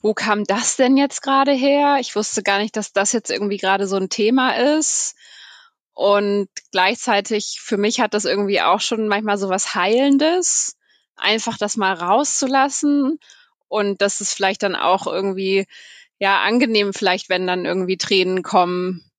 wo 0.00 0.14
kam 0.14 0.44
das 0.44 0.76
denn 0.76 0.96
jetzt 0.96 1.22
gerade 1.22 1.52
her? 1.52 1.96
Ich 2.00 2.14
wusste 2.14 2.44
gar 2.44 2.58
nicht, 2.58 2.76
dass 2.76 2.92
das 2.92 3.12
jetzt 3.12 3.30
irgendwie 3.30 3.56
gerade 3.56 3.88
so 3.88 3.96
ein 3.96 4.08
Thema 4.08 4.56
ist. 4.76 5.16
Und 5.94 6.48
gleichzeitig 6.70 7.60
für 7.60 7.76
mich 7.76 8.00
hat 8.00 8.14
das 8.14 8.24
irgendwie 8.24 8.60
auch 8.62 8.80
schon 8.80 9.08
manchmal 9.08 9.36
so 9.38 9.48
was 9.48 9.74
Heilendes, 9.74 10.76
einfach 11.16 11.58
das 11.58 11.76
mal 11.76 11.92
rauszulassen. 11.92 13.18
Und 13.68 14.02
das 14.02 14.20
ist 14.20 14.34
vielleicht 14.34 14.62
dann 14.62 14.76
auch 14.76 15.06
irgendwie, 15.06 15.66
ja, 16.18 16.40
angenehm 16.42 16.92
vielleicht, 16.92 17.28
wenn 17.28 17.46
dann 17.46 17.64
irgendwie 17.64 17.96
Tränen 17.96 18.42
kommen, 18.42 19.10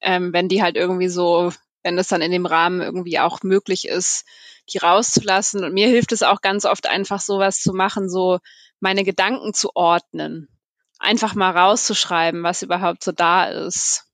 ähm, 0.00 0.32
wenn 0.32 0.48
die 0.48 0.62
halt 0.62 0.76
irgendwie 0.76 1.08
so, 1.08 1.52
wenn 1.82 1.96
das 1.96 2.08
dann 2.08 2.22
in 2.22 2.32
dem 2.32 2.46
Rahmen 2.46 2.80
irgendwie 2.80 3.18
auch 3.18 3.42
möglich 3.42 3.86
ist, 3.86 4.24
die 4.72 4.78
rauszulassen. 4.78 5.64
Und 5.64 5.74
mir 5.74 5.88
hilft 5.88 6.12
es 6.12 6.22
auch 6.22 6.40
ganz 6.40 6.64
oft 6.64 6.86
einfach 6.88 7.20
sowas 7.20 7.60
zu 7.60 7.72
machen, 7.72 8.08
so 8.08 8.38
meine 8.80 9.04
Gedanken 9.04 9.54
zu 9.54 9.74
ordnen. 9.74 10.48
Einfach 10.98 11.34
mal 11.34 11.56
rauszuschreiben, 11.56 12.42
was 12.42 12.62
überhaupt 12.62 13.04
so 13.04 13.12
da 13.12 13.44
ist. 13.44 14.05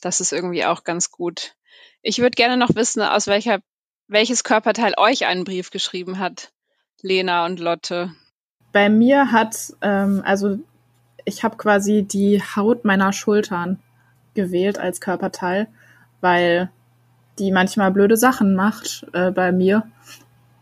Das 0.00 0.20
ist 0.20 0.32
irgendwie 0.32 0.64
auch 0.64 0.84
ganz 0.84 1.10
gut. 1.10 1.54
Ich 2.02 2.18
würde 2.18 2.36
gerne 2.36 2.56
noch 2.56 2.74
wissen, 2.74 3.02
aus 3.02 3.26
welcher, 3.26 3.60
welches 4.06 4.44
Körperteil 4.44 4.94
euch 4.96 5.26
einen 5.26 5.44
Brief 5.44 5.70
geschrieben 5.70 6.18
hat, 6.18 6.52
Lena 7.02 7.46
und 7.46 7.60
Lotte. 7.60 8.14
Bei 8.72 8.88
mir 8.88 9.32
hat, 9.32 9.74
ähm, 9.82 10.22
also 10.24 10.58
ich 11.24 11.42
habe 11.42 11.56
quasi 11.56 12.02
die 12.02 12.42
Haut 12.42 12.84
meiner 12.84 13.12
Schultern 13.12 13.82
gewählt 14.34 14.78
als 14.78 15.00
Körperteil, 15.00 15.68
weil 16.20 16.70
die 17.38 17.50
manchmal 17.50 17.90
blöde 17.90 18.16
Sachen 18.16 18.54
macht 18.54 19.06
äh, 19.12 19.30
bei 19.30 19.52
mir. 19.52 19.90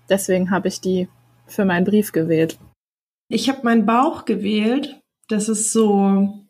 Deswegen 0.08 0.50
habe 0.50 0.68
ich 0.68 0.80
die 0.80 1.08
für 1.46 1.64
meinen 1.64 1.84
Brief 1.84 2.12
gewählt. 2.12 2.58
Ich 3.28 3.48
habe 3.48 3.60
meinen 3.64 3.86
Bauch 3.86 4.24
gewählt. 4.24 5.00
Das 5.28 5.48
ist 5.48 5.72
so 5.72 6.45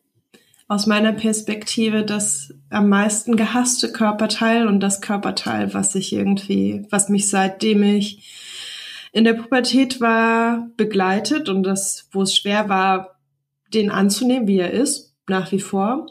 aus 0.69 0.87
meiner 0.87 1.13
Perspektive 1.13 2.05
das 2.05 2.53
am 2.71 2.89
meisten 2.89 3.37
gehasste 3.37 3.93
Körperteil 3.93 4.67
und 4.67 4.81
das 4.81 5.01
Körperteil, 5.01 5.75
was 5.75 5.95
ich 5.95 6.13
irgendwie, 6.13 6.87
was 6.91 7.09
mich 7.09 7.31
seitdem 7.31 7.83
ich 7.83 8.33
in 9.13 9.25
der 9.25 9.35
Pubertät 9.35 10.01
war, 10.01 10.69
begleitet 10.77 11.49
und 11.49 11.63
das, 11.63 12.09
wo 12.11 12.23
es 12.23 12.35
schwer 12.35 12.69
war, 12.69 13.21
den 13.73 13.91
anzunehmen, 13.91 14.49
wie 14.49 14.59
er 14.59 14.73
ist, 14.73 15.15
nach 15.29 15.53
wie 15.53 15.61
vor. 15.61 16.07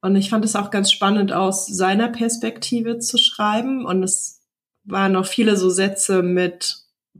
Und 0.00 0.16
ich 0.16 0.28
fand 0.28 0.44
es 0.44 0.54
auch 0.54 0.70
ganz 0.70 0.92
spannend, 0.92 1.32
aus 1.32 1.66
seiner 1.66 2.08
Perspektive 2.08 2.98
zu 2.98 3.16
schreiben. 3.16 3.86
Und 3.86 4.02
es 4.02 4.42
waren 4.84 5.12
noch 5.12 5.24
viele 5.24 5.56
so 5.56 5.70
Sätze 5.70 6.22
mit, 6.22 6.76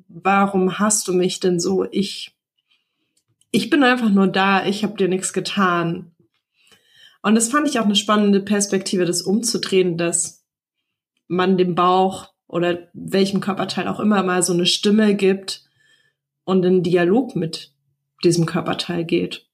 warum 0.08 0.78
hast 0.78 1.08
du 1.08 1.14
mich 1.14 1.40
denn 1.40 1.58
so? 1.58 1.86
Ich, 1.90 2.36
ich 3.50 3.70
bin 3.70 3.82
einfach 3.82 4.10
nur 4.10 4.26
da, 4.26 4.66
ich 4.66 4.84
habe 4.84 4.98
dir 4.98 5.08
nichts 5.08 5.32
getan. 5.32 6.13
Und 7.24 7.36
das 7.36 7.48
fand 7.48 7.66
ich 7.66 7.78
auch 7.80 7.86
eine 7.86 7.96
spannende 7.96 8.38
Perspektive, 8.38 9.06
das 9.06 9.22
umzudrehen, 9.22 9.96
dass 9.96 10.44
man 11.26 11.56
dem 11.56 11.74
Bauch 11.74 12.34
oder 12.46 12.88
welchem 12.92 13.40
Körperteil 13.40 13.88
auch 13.88 13.98
immer 13.98 14.22
mal 14.22 14.42
so 14.42 14.52
eine 14.52 14.66
Stimme 14.66 15.14
gibt 15.14 15.64
und 16.44 16.66
in 16.66 16.82
Dialog 16.82 17.34
mit 17.34 17.72
diesem 18.24 18.44
Körperteil 18.44 19.06
geht. 19.06 19.48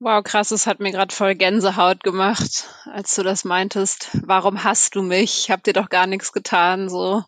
Wow, 0.00 0.24
krass, 0.24 0.50
es 0.50 0.66
hat 0.66 0.80
mir 0.80 0.90
gerade 0.90 1.14
voll 1.14 1.36
Gänsehaut 1.36 2.02
gemacht, 2.02 2.68
als 2.92 3.14
du 3.14 3.22
das 3.22 3.44
meintest. 3.44 4.08
Warum 4.24 4.64
hast 4.64 4.96
du 4.96 5.02
mich? 5.02 5.44
Ich 5.44 5.50
hab 5.52 5.62
dir 5.62 5.74
doch 5.74 5.90
gar 5.90 6.08
nichts 6.08 6.32
getan, 6.32 6.88
so. 6.88 7.22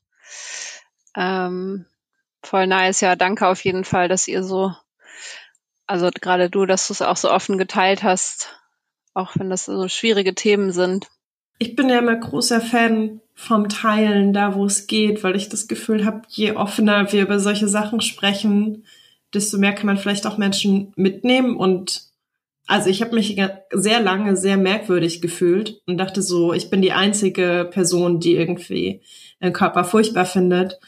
Ähm, 1.14 1.86
voll 2.42 2.66
nice, 2.66 3.02
ja, 3.02 3.14
danke 3.14 3.46
auf 3.46 3.64
jeden 3.64 3.84
Fall, 3.84 4.08
dass 4.08 4.26
ihr 4.26 4.42
so, 4.42 4.74
also 5.86 6.10
gerade 6.20 6.50
du, 6.50 6.66
dass 6.66 6.88
du 6.88 6.92
es 6.92 7.02
auch 7.02 7.16
so 7.16 7.30
offen 7.30 7.56
geteilt 7.56 8.02
hast, 8.02 8.56
auch 9.14 9.32
wenn 9.36 9.50
das 9.50 9.66
so 9.66 9.88
schwierige 9.88 10.34
Themen 10.34 10.72
sind. 10.72 11.08
Ich 11.58 11.76
bin 11.76 11.88
ja 11.88 11.98
immer 11.98 12.16
großer 12.16 12.60
Fan 12.60 13.20
vom 13.34 13.68
Teilen, 13.68 14.32
da 14.32 14.54
wo 14.54 14.64
es 14.64 14.86
geht, 14.86 15.22
weil 15.22 15.36
ich 15.36 15.48
das 15.48 15.68
Gefühl 15.68 16.04
habe, 16.04 16.22
je 16.28 16.52
offener 16.52 17.12
wir 17.12 17.22
über 17.22 17.38
solche 17.38 17.68
Sachen 17.68 18.00
sprechen, 18.00 18.84
desto 19.34 19.58
mehr 19.58 19.74
kann 19.74 19.86
man 19.86 19.96
vielleicht 19.96 20.26
auch 20.26 20.38
Menschen 20.38 20.92
mitnehmen 20.96 21.56
und 21.56 22.10
also 22.70 22.88
ich 22.88 23.02
habe 23.02 23.16
mich 23.16 23.36
sehr 23.72 24.00
lange 24.00 24.36
sehr 24.36 24.56
merkwürdig 24.56 25.20
gefühlt 25.20 25.82
und 25.86 25.98
dachte 25.98 26.22
so, 26.22 26.52
ich 26.52 26.70
bin 26.70 26.80
die 26.82 26.92
einzige 26.92 27.68
Person, 27.68 28.20
die 28.20 28.36
irgendwie 28.36 29.00
den 29.42 29.52
Körper 29.52 29.82
furchtbar 29.82 30.24
findet. 30.24 30.78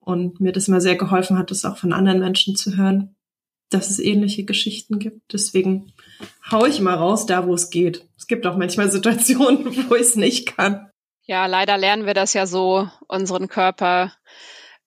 Und 0.00 0.40
mir 0.40 0.52
das 0.52 0.68
immer 0.68 0.80
sehr 0.80 0.96
geholfen 0.96 1.36
hat, 1.36 1.50
das 1.50 1.66
auch 1.66 1.76
von 1.76 1.92
anderen 1.92 2.20
Menschen 2.20 2.56
zu 2.56 2.76
hören, 2.76 3.16
dass 3.70 3.90
es 3.90 3.98
ähnliche 3.98 4.44
Geschichten 4.44 4.98
gibt. 4.98 5.32
Deswegen 5.32 5.92
hau 6.50 6.66
ich 6.66 6.80
mal 6.80 6.94
raus, 6.94 7.26
da 7.26 7.46
wo 7.46 7.54
es 7.54 7.70
geht. 7.70 8.06
Es 8.16 8.26
gibt 8.26 8.46
auch 8.46 8.56
manchmal 8.56 8.90
Situationen, 8.90 9.66
wo 9.88 9.94
ich 9.94 10.02
es 10.02 10.16
nicht 10.16 10.56
kann. 10.56 10.90
Ja, 11.24 11.46
leider 11.46 11.76
lernen 11.76 12.06
wir 12.06 12.14
das 12.14 12.34
ja 12.34 12.46
so, 12.46 12.88
unseren 13.08 13.48
Körper 13.48 14.12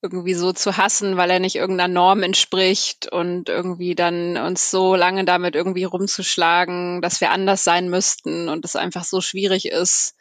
irgendwie 0.02 0.34
so 0.34 0.54
zu 0.54 0.78
hassen, 0.78 1.18
weil 1.18 1.30
er 1.30 1.40
nicht 1.40 1.58
irgendeiner 1.58 1.94
Norm 1.94 2.24
entspricht 2.24 3.12
und 3.12 3.50
irgendwie 3.50 3.96
dann 3.96 4.38
uns 4.38 4.72
so 4.72 4.96
lange 4.96 5.26
damit 5.26 5.56
irgendwie 5.56 5.84
rumzuschlagen, 5.84 7.02
dass 7.02 7.20
wir 7.20 7.32
anders 7.32 7.66
sein 7.66 7.90
müssten 7.90 8.48
und 8.48 8.64
es 8.64 8.78
einfach 8.78 9.04
so 9.04 9.20
schwierig 9.20 9.66
ist, 9.68 10.16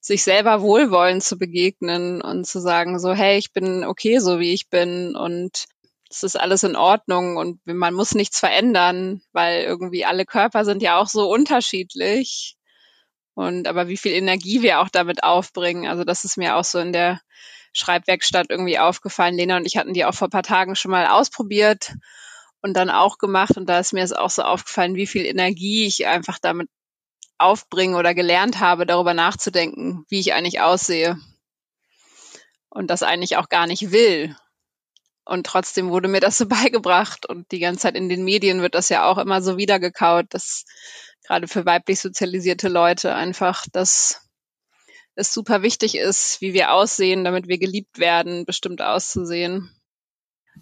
sich 0.00 0.24
selber 0.24 0.62
wohlwollend 0.62 1.22
zu 1.22 1.38
begegnen 1.38 2.22
und 2.22 2.46
zu 2.46 2.60
sagen 2.60 2.98
so, 2.98 3.12
hey, 3.12 3.38
ich 3.38 3.52
bin 3.52 3.84
okay, 3.84 4.18
so 4.18 4.40
wie 4.40 4.52
ich 4.52 4.68
bin 4.68 5.14
und 5.14 5.66
es 6.10 6.24
ist 6.24 6.38
alles 6.38 6.64
in 6.64 6.74
Ordnung 6.74 7.36
und 7.36 7.60
man 7.64 7.94
muss 7.94 8.14
nichts 8.14 8.40
verändern, 8.40 9.22
weil 9.32 9.62
irgendwie 9.62 10.04
alle 10.04 10.26
Körper 10.26 10.64
sind 10.64 10.82
ja 10.82 10.98
auch 10.98 11.06
so 11.06 11.30
unterschiedlich. 11.30 12.56
Und 13.34 13.68
aber 13.68 13.86
wie 13.88 13.96
viel 13.96 14.12
Energie 14.12 14.60
wir 14.60 14.80
auch 14.80 14.88
damit 14.88 15.22
aufbringen, 15.22 15.86
also 15.86 16.02
das 16.02 16.24
ist 16.24 16.36
mir 16.36 16.56
auch 16.56 16.64
so 16.64 16.80
in 16.80 16.92
der 16.92 17.20
Schreibwerkstatt 17.72 18.46
irgendwie 18.50 18.80
aufgefallen. 18.80 19.36
Lena 19.36 19.56
und 19.56 19.66
ich 19.66 19.76
hatten 19.76 19.94
die 19.94 20.04
auch 20.04 20.14
vor 20.14 20.26
ein 20.26 20.32
paar 20.32 20.42
Tagen 20.42 20.74
schon 20.74 20.90
mal 20.90 21.06
ausprobiert 21.06 21.94
und 22.60 22.74
dann 22.74 22.90
auch 22.90 23.18
gemacht. 23.18 23.56
Und 23.56 23.68
da 23.68 23.78
ist 23.78 23.92
mir 23.92 24.02
es 24.02 24.12
auch 24.12 24.30
so 24.30 24.42
aufgefallen, 24.42 24.96
wie 24.96 25.06
viel 25.06 25.24
Energie 25.24 25.86
ich 25.86 26.08
einfach 26.08 26.40
damit 26.40 26.68
aufbringe 27.38 27.96
oder 27.96 28.14
gelernt 28.14 28.58
habe, 28.58 28.84
darüber 28.84 29.14
nachzudenken, 29.14 30.04
wie 30.08 30.18
ich 30.18 30.34
eigentlich 30.34 30.60
aussehe. 30.60 31.16
Und 32.68 32.88
das 32.88 33.04
eigentlich 33.04 33.36
auch 33.36 33.48
gar 33.48 33.68
nicht 33.68 33.92
will. 33.92 34.36
Und 35.24 35.46
trotzdem 35.46 35.90
wurde 35.90 36.08
mir 36.08 36.20
das 36.20 36.38
so 36.38 36.46
beigebracht. 36.48 37.26
Und 37.26 37.50
die 37.52 37.60
ganze 37.60 37.80
Zeit 37.80 37.96
in 37.96 38.08
den 38.08 38.24
Medien 38.24 38.62
wird 38.62 38.74
das 38.74 38.88
ja 38.88 39.04
auch 39.04 39.18
immer 39.18 39.42
so 39.42 39.56
wiedergekaut, 39.56 40.26
dass 40.30 40.64
gerade 41.26 41.48
für 41.48 41.66
weiblich 41.66 42.00
sozialisierte 42.00 42.68
Leute 42.68 43.14
einfach 43.14 43.64
das 43.72 44.26
es 45.16 45.34
super 45.34 45.62
wichtig 45.62 45.96
ist, 45.96 46.40
wie 46.40 46.54
wir 46.54 46.72
aussehen, 46.72 47.24
damit 47.24 47.46
wir 47.46 47.58
geliebt 47.58 47.98
werden, 47.98 48.46
bestimmt 48.46 48.80
auszusehen. 48.80 49.70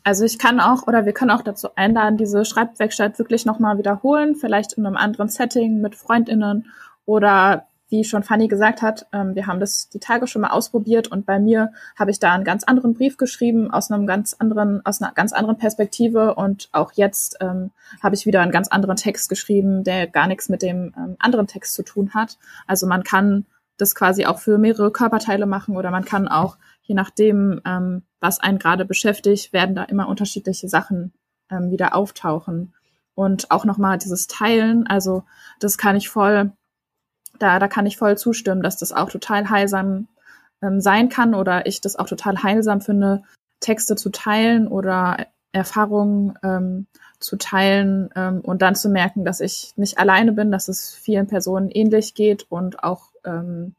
Also 0.04 0.24
ich 0.24 0.38
kann 0.38 0.60
auch 0.60 0.86
oder 0.86 1.06
wir 1.06 1.12
können 1.12 1.30
auch 1.30 1.42
dazu 1.42 1.74
einladen, 1.74 2.18
diese 2.18 2.44
Schreibwerkstatt 2.44 3.18
wirklich 3.18 3.46
nochmal 3.46 3.78
wiederholen, 3.78 4.36
vielleicht 4.36 4.74
in 4.74 4.86
einem 4.86 4.96
anderen 4.96 5.28
Setting 5.28 5.80
mit 5.80 5.94
Freundinnen 5.94 6.72
oder 7.04 7.67
wie 7.88 8.04
schon 8.04 8.22
Fanny 8.22 8.48
gesagt 8.48 8.82
hat, 8.82 9.06
ähm, 9.12 9.34
wir 9.34 9.46
haben 9.46 9.60
das 9.60 9.88
die 9.88 9.98
Tage 9.98 10.26
schon 10.26 10.42
mal 10.42 10.50
ausprobiert 10.50 11.08
und 11.08 11.24
bei 11.24 11.38
mir 11.38 11.72
habe 11.98 12.10
ich 12.10 12.18
da 12.18 12.32
einen 12.32 12.44
ganz 12.44 12.64
anderen 12.64 12.94
Brief 12.94 13.16
geschrieben 13.16 13.70
aus 13.70 13.90
einem 13.90 14.06
ganz 14.06 14.34
anderen, 14.34 14.84
aus 14.84 15.00
einer 15.00 15.12
ganz 15.12 15.32
anderen 15.32 15.56
Perspektive 15.56 16.34
und 16.34 16.68
auch 16.72 16.92
jetzt 16.92 17.38
ähm, 17.40 17.70
habe 18.02 18.14
ich 18.14 18.26
wieder 18.26 18.42
einen 18.42 18.52
ganz 18.52 18.68
anderen 18.68 18.96
Text 18.96 19.28
geschrieben, 19.28 19.84
der 19.84 20.06
gar 20.06 20.26
nichts 20.26 20.48
mit 20.48 20.62
dem 20.62 20.94
ähm, 20.96 21.16
anderen 21.18 21.46
Text 21.46 21.74
zu 21.74 21.82
tun 21.82 22.12
hat. 22.14 22.38
Also 22.66 22.86
man 22.86 23.04
kann 23.04 23.46
das 23.78 23.94
quasi 23.94 24.26
auch 24.26 24.38
für 24.38 24.58
mehrere 24.58 24.90
Körperteile 24.90 25.46
machen 25.46 25.76
oder 25.76 25.90
man 25.90 26.04
kann 26.04 26.28
auch, 26.28 26.58
je 26.82 26.94
nachdem, 26.94 27.60
ähm, 27.64 28.02
was 28.20 28.40
einen 28.40 28.58
gerade 28.58 28.84
beschäftigt, 28.84 29.52
werden 29.52 29.74
da 29.74 29.84
immer 29.84 30.08
unterschiedliche 30.08 30.68
Sachen 30.68 31.12
ähm, 31.50 31.70
wieder 31.70 31.94
auftauchen. 31.94 32.74
Und 33.14 33.50
auch 33.50 33.64
nochmal 33.64 33.98
dieses 33.98 34.26
Teilen, 34.26 34.86
also 34.86 35.24
das 35.58 35.78
kann 35.78 35.96
ich 35.96 36.08
voll, 36.08 36.52
da, 37.38 37.58
da 37.58 37.68
kann 37.68 37.86
ich 37.86 37.96
voll 37.96 38.18
zustimmen, 38.18 38.62
dass 38.62 38.76
das 38.76 38.92
auch 38.92 39.10
total 39.10 39.48
heilsam 39.50 40.08
ähm, 40.62 40.80
sein 40.80 41.08
kann 41.08 41.34
oder 41.34 41.66
ich 41.66 41.80
das 41.80 41.96
auch 41.96 42.06
total 42.06 42.42
heilsam 42.42 42.80
finde, 42.80 43.22
Texte 43.60 43.96
zu 43.96 44.10
teilen 44.10 44.68
oder 44.68 45.26
Erfahrungen 45.52 46.38
ähm, 46.42 46.86
zu 47.20 47.36
teilen 47.36 48.10
ähm, 48.14 48.40
und 48.40 48.62
dann 48.62 48.76
zu 48.76 48.88
merken, 48.88 49.24
dass 49.24 49.40
ich 49.40 49.72
nicht 49.76 49.98
alleine 49.98 50.32
bin, 50.32 50.52
dass 50.52 50.68
es 50.68 50.94
vielen 50.94 51.26
Personen 51.26 51.70
ähnlich 51.70 52.14
geht 52.14 52.46
und 52.48 52.84
auch 52.84 53.10
ähm, 53.24 53.74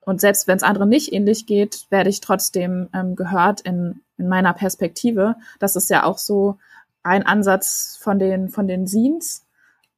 und 0.00 0.20
selbst 0.20 0.46
wenn 0.46 0.56
es 0.56 0.62
anderen 0.62 0.88
nicht 0.88 1.12
ähnlich 1.12 1.46
geht, 1.46 1.86
werde 1.90 2.10
ich 2.10 2.20
trotzdem 2.20 2.88
ähm, 2.94 3.16
gehört 3.16 3.60
in, 3.62 4.02
in 4.18 4.28
meiner 4.28 4.52
Perspektive. 4.52 5.34
Das 5.58 5.74
ist 5.74 5.90
ja 5.90 6.04
auch 6.04 6.18
so 6.18 6.58
ein 7.02 7.26
Ansatz 7.26 7.98
von 8.00 8.20
den 8.20 8.48
von 8.48 8.68
den 8.68 8.86
Scenes, 8.86 9.45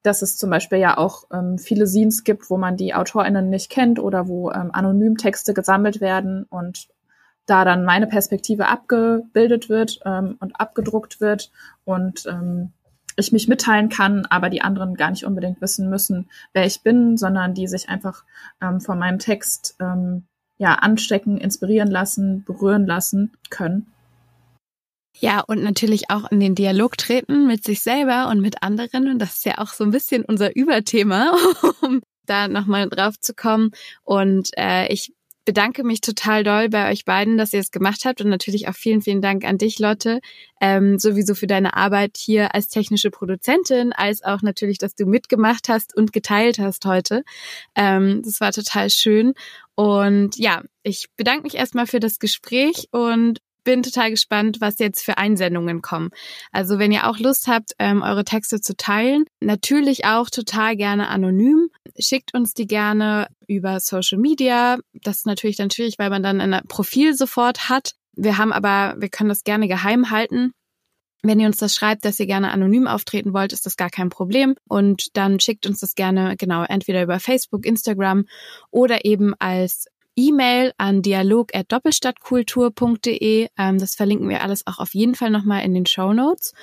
dass 0.03 0.22
es 0.22 0.36
zum 0.36 0.51
Beispiel 0.51 0.78
ja 0.78 0.96
auch 0.96 1.24
ähm, 1.32 1.59
viele 1.59 1.86
Scenes 1.86 2.24
gibt, 2.24 2.51
wo 2.51 2.57
man 2.57 2.76
die 2.76 2.94
AutorInnen 2.94 3.51
nicht 3.51 3.70
kennt 3.70 3.99
oder 3.99 4.28
wo 4.28 4.51
ähm, 4.51 4.70
anonym 4.72 5.16
Texte 5.16 5.55
gesammelt 5.55 6.01
werden 6.01 6.44
und 6.49 6.88
da 7.46 7.64
dann 7.64 7.84
meine 7.84 8.07
Perspektive 8.07 8.68
abgebildet 8.68 9.68
wird 9.68 10.01
ähm, 10.05 10.36
und 10.40 10.61
abgedruckt 10.61 11.20
wird 11.20 11.51
und 11.84 12.26
ähm, 12.26 12.72
ich 13.16 13.32
mich 13.32 13.49
mitteilen 13.49 13.88
kann, 13.88 14.26
aber 14.26 14.49
die 14.49 14.62
anderen 14.62 14.94
gar 14.94 15.11
nicht 15.11 15.24
unbedingt 15.24 15.61
wissen 15.61 15.90
müssen, 15.90 16.28
wer 16.53 16.66
ich 16.66 16.82
bin, 16.82 17.16
sondern 17.16 17.55
die 17.55 17.66
sich 17.66 17.88
einfach 17.88 18.24
ähm, 18.62 18.80
von 18.80 18.99
meinem 18.99 19.18
Text 19.18 19.76
ähm, 19.80 20.24
ja 20.59 20.74
anstecken, 20.74 21.38
inspirieren 21.38 21.90
lassen, 21.90 22.44
berühren 22.44 22.86
lassen 22.86 23.32
können. 23.51 23.92
Ja, 25.21 25.41
und 25.41 25.62
natürlich 25.62 26.11
auch 26.11 26.31
in 26.31 26.41
den 26.41 26.55
Dialog 26.55 26.97
treten 26.97 27.47
mit 27.47 27.64
sich 27.64 27.81
selber 27.81 28.29
und 28.29 28.41
mit 28.41 28.62
anderen. 28.62 29.09
Und 29.09 29.19
das 29.19 29.37
ist 29.37 29.47
ja 29.47 29.59
auch 29.59 29.73
so 29.73 29.85
ein 29.85 29.91
bisschen 29.91 30.25
unser 30.25 30.55
Überthema, 30.55 31.37
um 31.83 32.01
da 32.27 32.47
nochmal 32.47 32.89
drauf 32.89 33.19
zu 33.21 33.35
kommen. 33.35 33.71
Und 34.05 34.51
äh, 34.57 34.87
ich 34.93 35.12
bedanke 35.49 35.83
mich 35.83 36.03
total 36.03 36.45
doll 36.45 36.69
bei 36.69 36.91
euch 36.93 37.07
beiden, 37.07 37.39
dass 37.39 37.55
ihr 37.55 37.61
es 37.61 37.71
gemacht 37.71 38.05
habt 38.05 38.21
und 38.21 38.29
natürlich 38.29 38.69
auch 38.69 38.75
vielen, 38.75 39.01
vielen 39.01 39.23
Dank 39.23 39.47
an 39.47 39.57
dich, 39.57 39.79
Lotte, 39.79 40.21
ähm, 40.61 40.99
sowieso 40.99 41.35
für 41.35 41.47
deine 41.47 41.75
Arbeit 41.75 42.19
hier 42.19 42.55
als 42.55 42.69
technische 42.69 43.11
Produzentin, 43.11 43.95
als 43.95 44.23
auch 44.23 44.43
natürlich, 44.43 44.77
dass 44.77 44.95
du 44.95 45.07
mitgemacht 45.07 45.71
hast 45.71 45.97
und 45.97 46.12
geteilt 46.12 46.59
hast 46.59 46.85
heute. 46.85 47.23
Ähm, 47.75 48.21
das 48.23 48.43
war 48.43 48.53
total 48.53 48.91
schön. 48.91 49.33
Und 49.75 50.37
ja, 50.37 50.62
ich 50.83 51.07
bedanke 51.16 51.45
mich 51.45 51.55
erstmal 51.55 51.87
für 51.87 51.99
das 51.99 52.19
Gespräch 52.19 52.89
und 52.91 53.39
bin 53.69 53.83
total 53.83 54.09
gespannt, 54.09 54.62
was 54.62 54.79
jetzt 54.79 55.05
für 55.05 55.19
Einsendungen 55.19 55.83
kommen. 55.83 56.09
Also 56.53 56.79
wenn 56.79 56.91
ihr 56.91 57.07
auch 57.07 57.19
Lust 57.19 57.49
habt, 57.49 57.73
ähm, 57.79 58.01
eure 58.01 58.25
Texte 58.25 58.62
zu 58.62 58.75
teilen, 58.75 59.27
natürlich 59.41 60.07
auch 60.07 60.31
total 60.31 60.75
gerne 60.75 61.09
anonym. 61.09 61.69
Schickt 61.99 62.33
uns 62.33 62.55
die 62.55 62.66
gerne 62.66 63.29
über 63.47 63.79
Social 63.81 64.16
Media. 64.16 64.79
Das 64.95 65.19
ist 65.19 65.27
natürlich 65.27 65.57
dann 65.57 65.71
schwierig, 65.71 65.97
weil 65.99 66.09
man 66.09 66.23
dann 66.23 66.41
ein 66.41 66.62
Profil 66.66 67.14
sofort 67.14 67.69
hat. 67.69 67.93
Wir 68.16 68.39
haben 68.39 68.55
aber, 68.55 68.95
wir 68.99 69.11
können 69.11 69.29
das 69.29 69.45
gerne 69.45 69.69
geheim 69.69 70.11
halten. 70.11 70.53
Wenn 71.23 71.39
ihr 71.39 71.47
uns 71.47 71.59
das 71.59 71.75
schreibt, 71.75 72.07
dass 72.07 72.19
ihr 72.19 72.27
gerne 72.27 72.53
anonym 72.53 72.87
auftreten 72.87 73.35
wollt, 73.35 73.53
ist 73.53 73.66
das 73.66 73.77
gar 73.77 73.91
kein 73.91 74.09
Problem. 74.09 74.55
Und 74.66 75.14
dann 75.14 75.41
schickt 75.41 75.66
uns 75.66 75.81
das 75.81 75.95
gerne, 75.95 76.39
genau, 76.39 76.64
entweder 76.64 77.03
über 77.03 77.21
Facebook, 77.21 77.66
Instagram 77.66 78.25
oder 78.71 79.05
eben 79.05 79.35
als 79.39 79.89
E-Mail 80.19 80.73
an 80.79 81.01
dialog.doppelstadtkultur.de. 81.01 83.49
Ähm, 83.57 83.79
das 83.79 83.95
verlinken 83.95 84.29
wir 84.29 84.43
alles 84.43 84.66
auch 84.66 84.81
auf 84.81 84.93
jeden 84.93 85.14
Fall 85.14 85.31
nochmal 85.31 85.62
in 85.62 85.75
den 85.75 85.87
Show 85.87 86.12
Notes. 86.12 86.55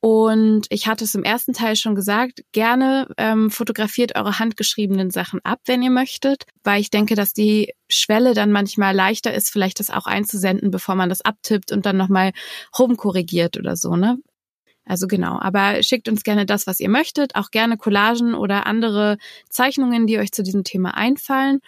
Und 0.00 0.66
ich 0.68 0.86
hatte 0.86 1.04
es 1.04 1.14
im 1.14 1.24
ersten 1.24 1.54
Teil 1.54 1.74
schon 1.74 1.94
gesagt, 1.94 2.44
gerne 2.52 3.08
ähm, 3.16 3.50
fotografiert 3.50 4.14
eure 4.14 4.38
handgeschriebenen 4.38 5.10
Sachen 5.10 5.40
ab, 5.42 5.60
wenn 5.64 5.82
ihr 5.82 5.90
möchtet, 5.90 6.44
weil 6.62 6.82
ich 6.82 6.90
denke, 6.90 7.14
dass 7.16 7.32
die 7.32 7.72
Schwelle 7.88 8.34
dann 8.34 8.52
manchmal 8.52 8.94
leichter 8.94 9.32
ist, 9.34 9.50
vielleicht 9.50 9.80
das 9.80 9.90
auch 9.90 10.06
einzusenden, 10.06 10.70
bevor 10.70 10.94
man 10.94 11.08
das 11.08 11.22
abtippt 11.22 11.72
und 11.72 11.86
dann 11.86 11.96
nochmal 11.96 12.32
rumkorrigiert 12.78 13.56
oder 13.56 13.74
so, 13.74 13.96
ne? 13.96 14.18
Also 14.84 15.06
genau, 15.06 15.38
aber 15.40 15.82
schickt 15.82 16.08
uns 16.08 16.22
gerne 16.22 16.46
das, 16.46 16.66
was 16.66 16.80
ihr 16.80 16.88
möchtet, 16.88 17.34
auch 17.34 17.50
gerne 17.50 17.76
Collagen 17.76 18.34
oder 18.34 18.66
andere 18.66 19.18
Zeichnungen, 19.50 20.06
die 20.06 20.18
euch 20.18 20.32
zu 20.32 20.42
diesem 20.42 20.64
Thema 20.64 20.94
einfallen. 20.94 21.60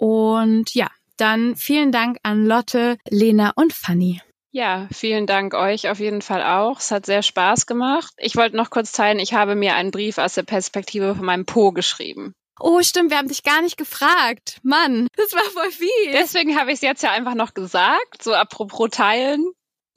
Und 0.00 0.74
ja, 0.74 0.88
dann 1.18 1.56
vielen 1.56 1.92
Dank 1.92 2.16
an 2.22 2.46
Lotte, 2.46 2.96
Lena 3.10 3.52
und 3.54 3.74
Fanny. 3.74 4.22
Ja, 4.50 4.88
vielen 4.90 5.26
Dank 5.26 5.52
euch 5.52 5.90
auf 5.90 6.00
jeden 6.00 6.22
Fall 6.22 6.42
auch. 6.42 6.78
Es 6.78 6.90
hat 6.90 7.04
sehr 7.04 7.22
Spaß 7.22 7.66
gemacht. 7.66 8.10
Ich 8.16 8.34
wollte 8.34 8.56
noch 8.56 8.70
kurz 8.70 8.92
teilen, 8.92 9.18
ich 9.18 9.34
habe 9.34 9.56
mir 9.56 9.74
einen 9.74 9.90
Brief 9.90 10.16
aus 10.16 10.32
der 10.32 10.44
Perspektive 10.44 11.14
von 11.14 11.26
meinem 11.26 11.44
Po 11.44 11.72
geschrieben. 11.72 12.32
Oh, 12.58 12.80
stimmt, 12.80 13.10
wir 13.10 13.18
haben 13.18 13.28
dich 13.28 13.42
gar 13.42 13.60
nicht 13.60 13.76
gefragt. 13.76 14.58
Mann, 14.62 15.06
das 15.16 15.34
war 15.34 15.44
voll 15.52 15.70
viel. 15.70 16.12
Deswegen 16.12 16.58
habe 16.58 16.70
ich 16.70 16.76
es 16.76 16.80
jetzt 16.80 17.02
ja 17.02 17.10
einfach 17.10 17.34
noch 17.34 17.52
gesagt, 17.52 18.22
so 18.22 18.32
apropos 18.32 18.88
teilen, 18.90 19.52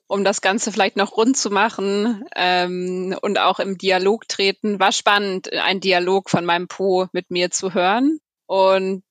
um 0.08 0.26
das 0.26 0.42
Ganze 0.42 0.74
vielleicht 0.74 0.98
noch 0.98 1.16
rund 1.16 1.38
zu 1.38 1.50
machen 1.50 2.26
ähm, 2.36 3.18
und 3.22 3.40
auch 3.40 3.62
im 3.62 3.78
Dialog 3.78 4.28
treten. 4.28 4.82
War 4.82 4.92
spannend, 4.92 5.54
ein 5.54 5.80
Dialog 5.80 6.30
von 6.30 6.44
meinem 6.44 6.68
Po 6.68 7.08
mit 7.14 7.32
mir 7.32 7.52
zu 7.52 7.74
hören. 7.74 8.20
Und 8.48 9.04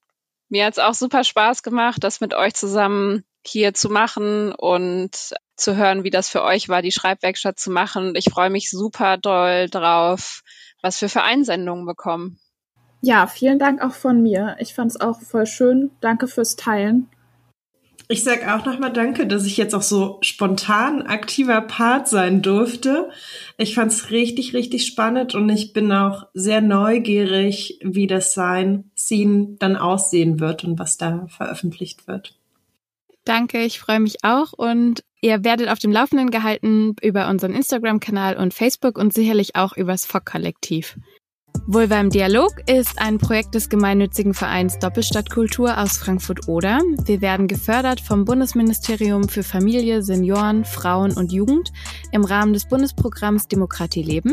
mir 0.52 0.66
hat 0.66 0.74
es 0.74 0.78
auch 0.78 0.92
super 0.92 1.24
Spaß 1.24 1.62
gemacht, 1.62 2.04
das 2.04 2.20
mit 2.20 2.34
euch 2.34 2.52
zusammen 2.52 3.24
hier 3.42 3.72
zu 3.72 3.88
machen 3.88 4.52
und 4.52 5.32
zu 5.56 5.76
hören, 5.76 6.04
wie 6.04 6.10
das 6.10 6.28
für 6.28 6.42
euch 6.42 6.68
war, 6.68 6.82
die 6.82 6.92
Schreibwerkstatt 6.92 7.58
zu 7.58 7.70
machen. 7.70 8.12
Ich 8.16 8.26
freue 8.30 8.50
mich 8.50 8.68
super 8.68 9.16
doll 9.16 9.70
drauf, 9.70 10.42
was 10.82 11.00
wir 11.00 11.08
für 11.08 11.22
Einsendungen 11.22 11.86
bekommen. 11.86 12.38
Ja, 13.00 13.26
vielen 13.26 13.58
Dank 13.58 13.80
auch 13.80 13.94
von 13.94 14.22
mir. 14.22 14.56
Ich 14.58 14.74
fand 14.74 14.90
es 14.90 15.00
auch 15.00 15.22
voll 15.22 15.46
schön. 15.46 15.90
Danke 16.02 16.28
fürs 16.28 16.54
Teilen. 16.54 17.08
Ich 18.12 18.24
sag 18.24 18.46
auch 18.46 18.66
nochmal 18.66 18.92
Danke, 18.92 19.26
dass 19.26 19.46
ich 19.46 19.56
jetzt 19.56 19.74
auch 19.74 19.80
so 19.80 20.18
spontan 20.20 21.00
aktiver 21.00 21.62
Part 21.62 22.08
sein 22.08 22.42
durfte. 22.42 23.08
Ich 23.56 23.74
fand's 23.74 24.10
richtig, 24.10 24.52
richtig 24.52 24.84
spannend 24.84 25.34
und 25.34 25.48
ich 25.48 25.72
bin 25.72 25.90
auch 25.90 26.26
sehr 26.34 26.60
neugierig, 26.60 27.78
wie 27.82 28.06
das 28.06 28.34
sein 28.34 28.90
Scene 28.94 29.56
dann 29.58 29.76
aussehen 29.76 30.40
wird 30.40 30.62
und 30.62 30.78
was 30.78 30.98
da 30.98 31.26
veröffentlicht 31.28 32.06
wird. 32.06 32.38
Danke, 33.24 33.64
ich 33.64 33.80
freue 33.80 34.00
mich 34.00 34.16
auch 34.24 34.52
und 34.52 35.02
ihr 35.22 35.42
werdet 35.42 35.70
auf 35.70 35.78
dem 35.78 35.90
Laufenden 35.90 36.30
gehalten 36.30 36.94
über 37.00 37.30
unseren 37.30 37.54
Instagram-Kanal 37.54 38.36
und 38.36 38.52
Facebook 38.52 38.98
und 38.98 39.14
sicherlich 39.14 39.56
auch 39.56 39.74
übers 39.74 40.04
FOC-Kollektiv. 40.04 40.98
Vulva 41.66 42.00
im 42.00 42.10
Dialog 42.10 42.50
ist 42.66 43.00
ein 43.00 43.18
Projekt 43.18 43.54
des 43.54 43.68
gemeinnützigen 43.68 44.34
Vereins 44.34 44.78
Doppelstadtkultur 44.78 45.78
aus 45.78 45.96
Frankfurt-Oder. 45.96 46.80
Wir 47.04 47.20
werden 47.20 47.48
gefördert 47.48 48.00
vom 48.00 48.24
Bundesministerium 48.24 49.28
für 49.28 49.42
Familie, 49.42 50.02
Senioren, 50.02 50.64
Frauen 50.64 51.12
und 51.12 51.32
Jugend 51.32 51.72
im 52.10 52.24
Rahmen 52.24 52.52
des 52.52 52.66
Bundesprogramms 52.66 53.48
Demokratie 53.48 54.02
leben 54.02 54.32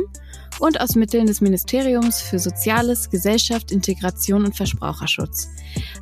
und 0.59 0.81
aus 0.81 0.95
Mitteln 0.95 1.25
des 1.25 1.41
Ministeriums 1.41 2.21
für 2.21 2.39
Soziales, 2.39 3.09
Gesellschaft, 3.09 3.71
Integration 3.71 4.45
und 4.45 4.55
Verbraucherschutz. 4.55 5.47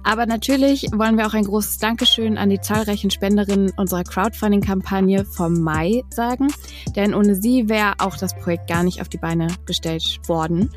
Aber 0.04 0.26
natürlich 0.26 0.88
wollen 0.94 1.18
wir 1.18 1.28
auch 1.28 1.34
ein 1.34 1.44
großes 1.44 1.78
Dankeschön 1.80 2.38
an 2.38 2.50
die 2.50 2.62
zahlreichen 2.62 3.12
Spenderinnen 3.12 3.72
unserer 3.78 4.04
Crowdfunding-Kampagne 4.04 5.26
vom 5.26 5.62
Mai 5.62 6.04
sagen, 6.10 6.48
denn 6.96 7.14
ohne 7.14 7.36
sie 7.36 7.70
wäre 7.70 7.94
auch 8.00 8.18
das 8.18 8.36
Projekt 8.36 8.68
gar 8.68 8.84
nicht 8.84 9.02
auf 9.02 9.10
die 9.10 9.18
Beine 9.18 9.48
gestellt 9.66 10.20
worden. 10.28 10.72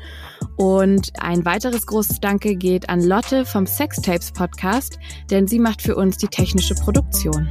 Und 0.57 1.11
ein 1.19 1.45
weiteres 1.45 1.85
großes 1.85 2.19
Danke 2.19 2.55
geht 2.55 2.89
an 2.89 3.01
Lotte 3.01 3.45
vom 3.45 3.65
Sextapes 3.65 4.31
Podcast, 4.31 4.99
denn 5.29 5.47
sie 5.47 5.59
macht 5.59 5.81
für 5.81 5.95
uns 5.95 6.17
die 6.17 6.27
technische 6.27 6.75
Produktion. 6.75 7.49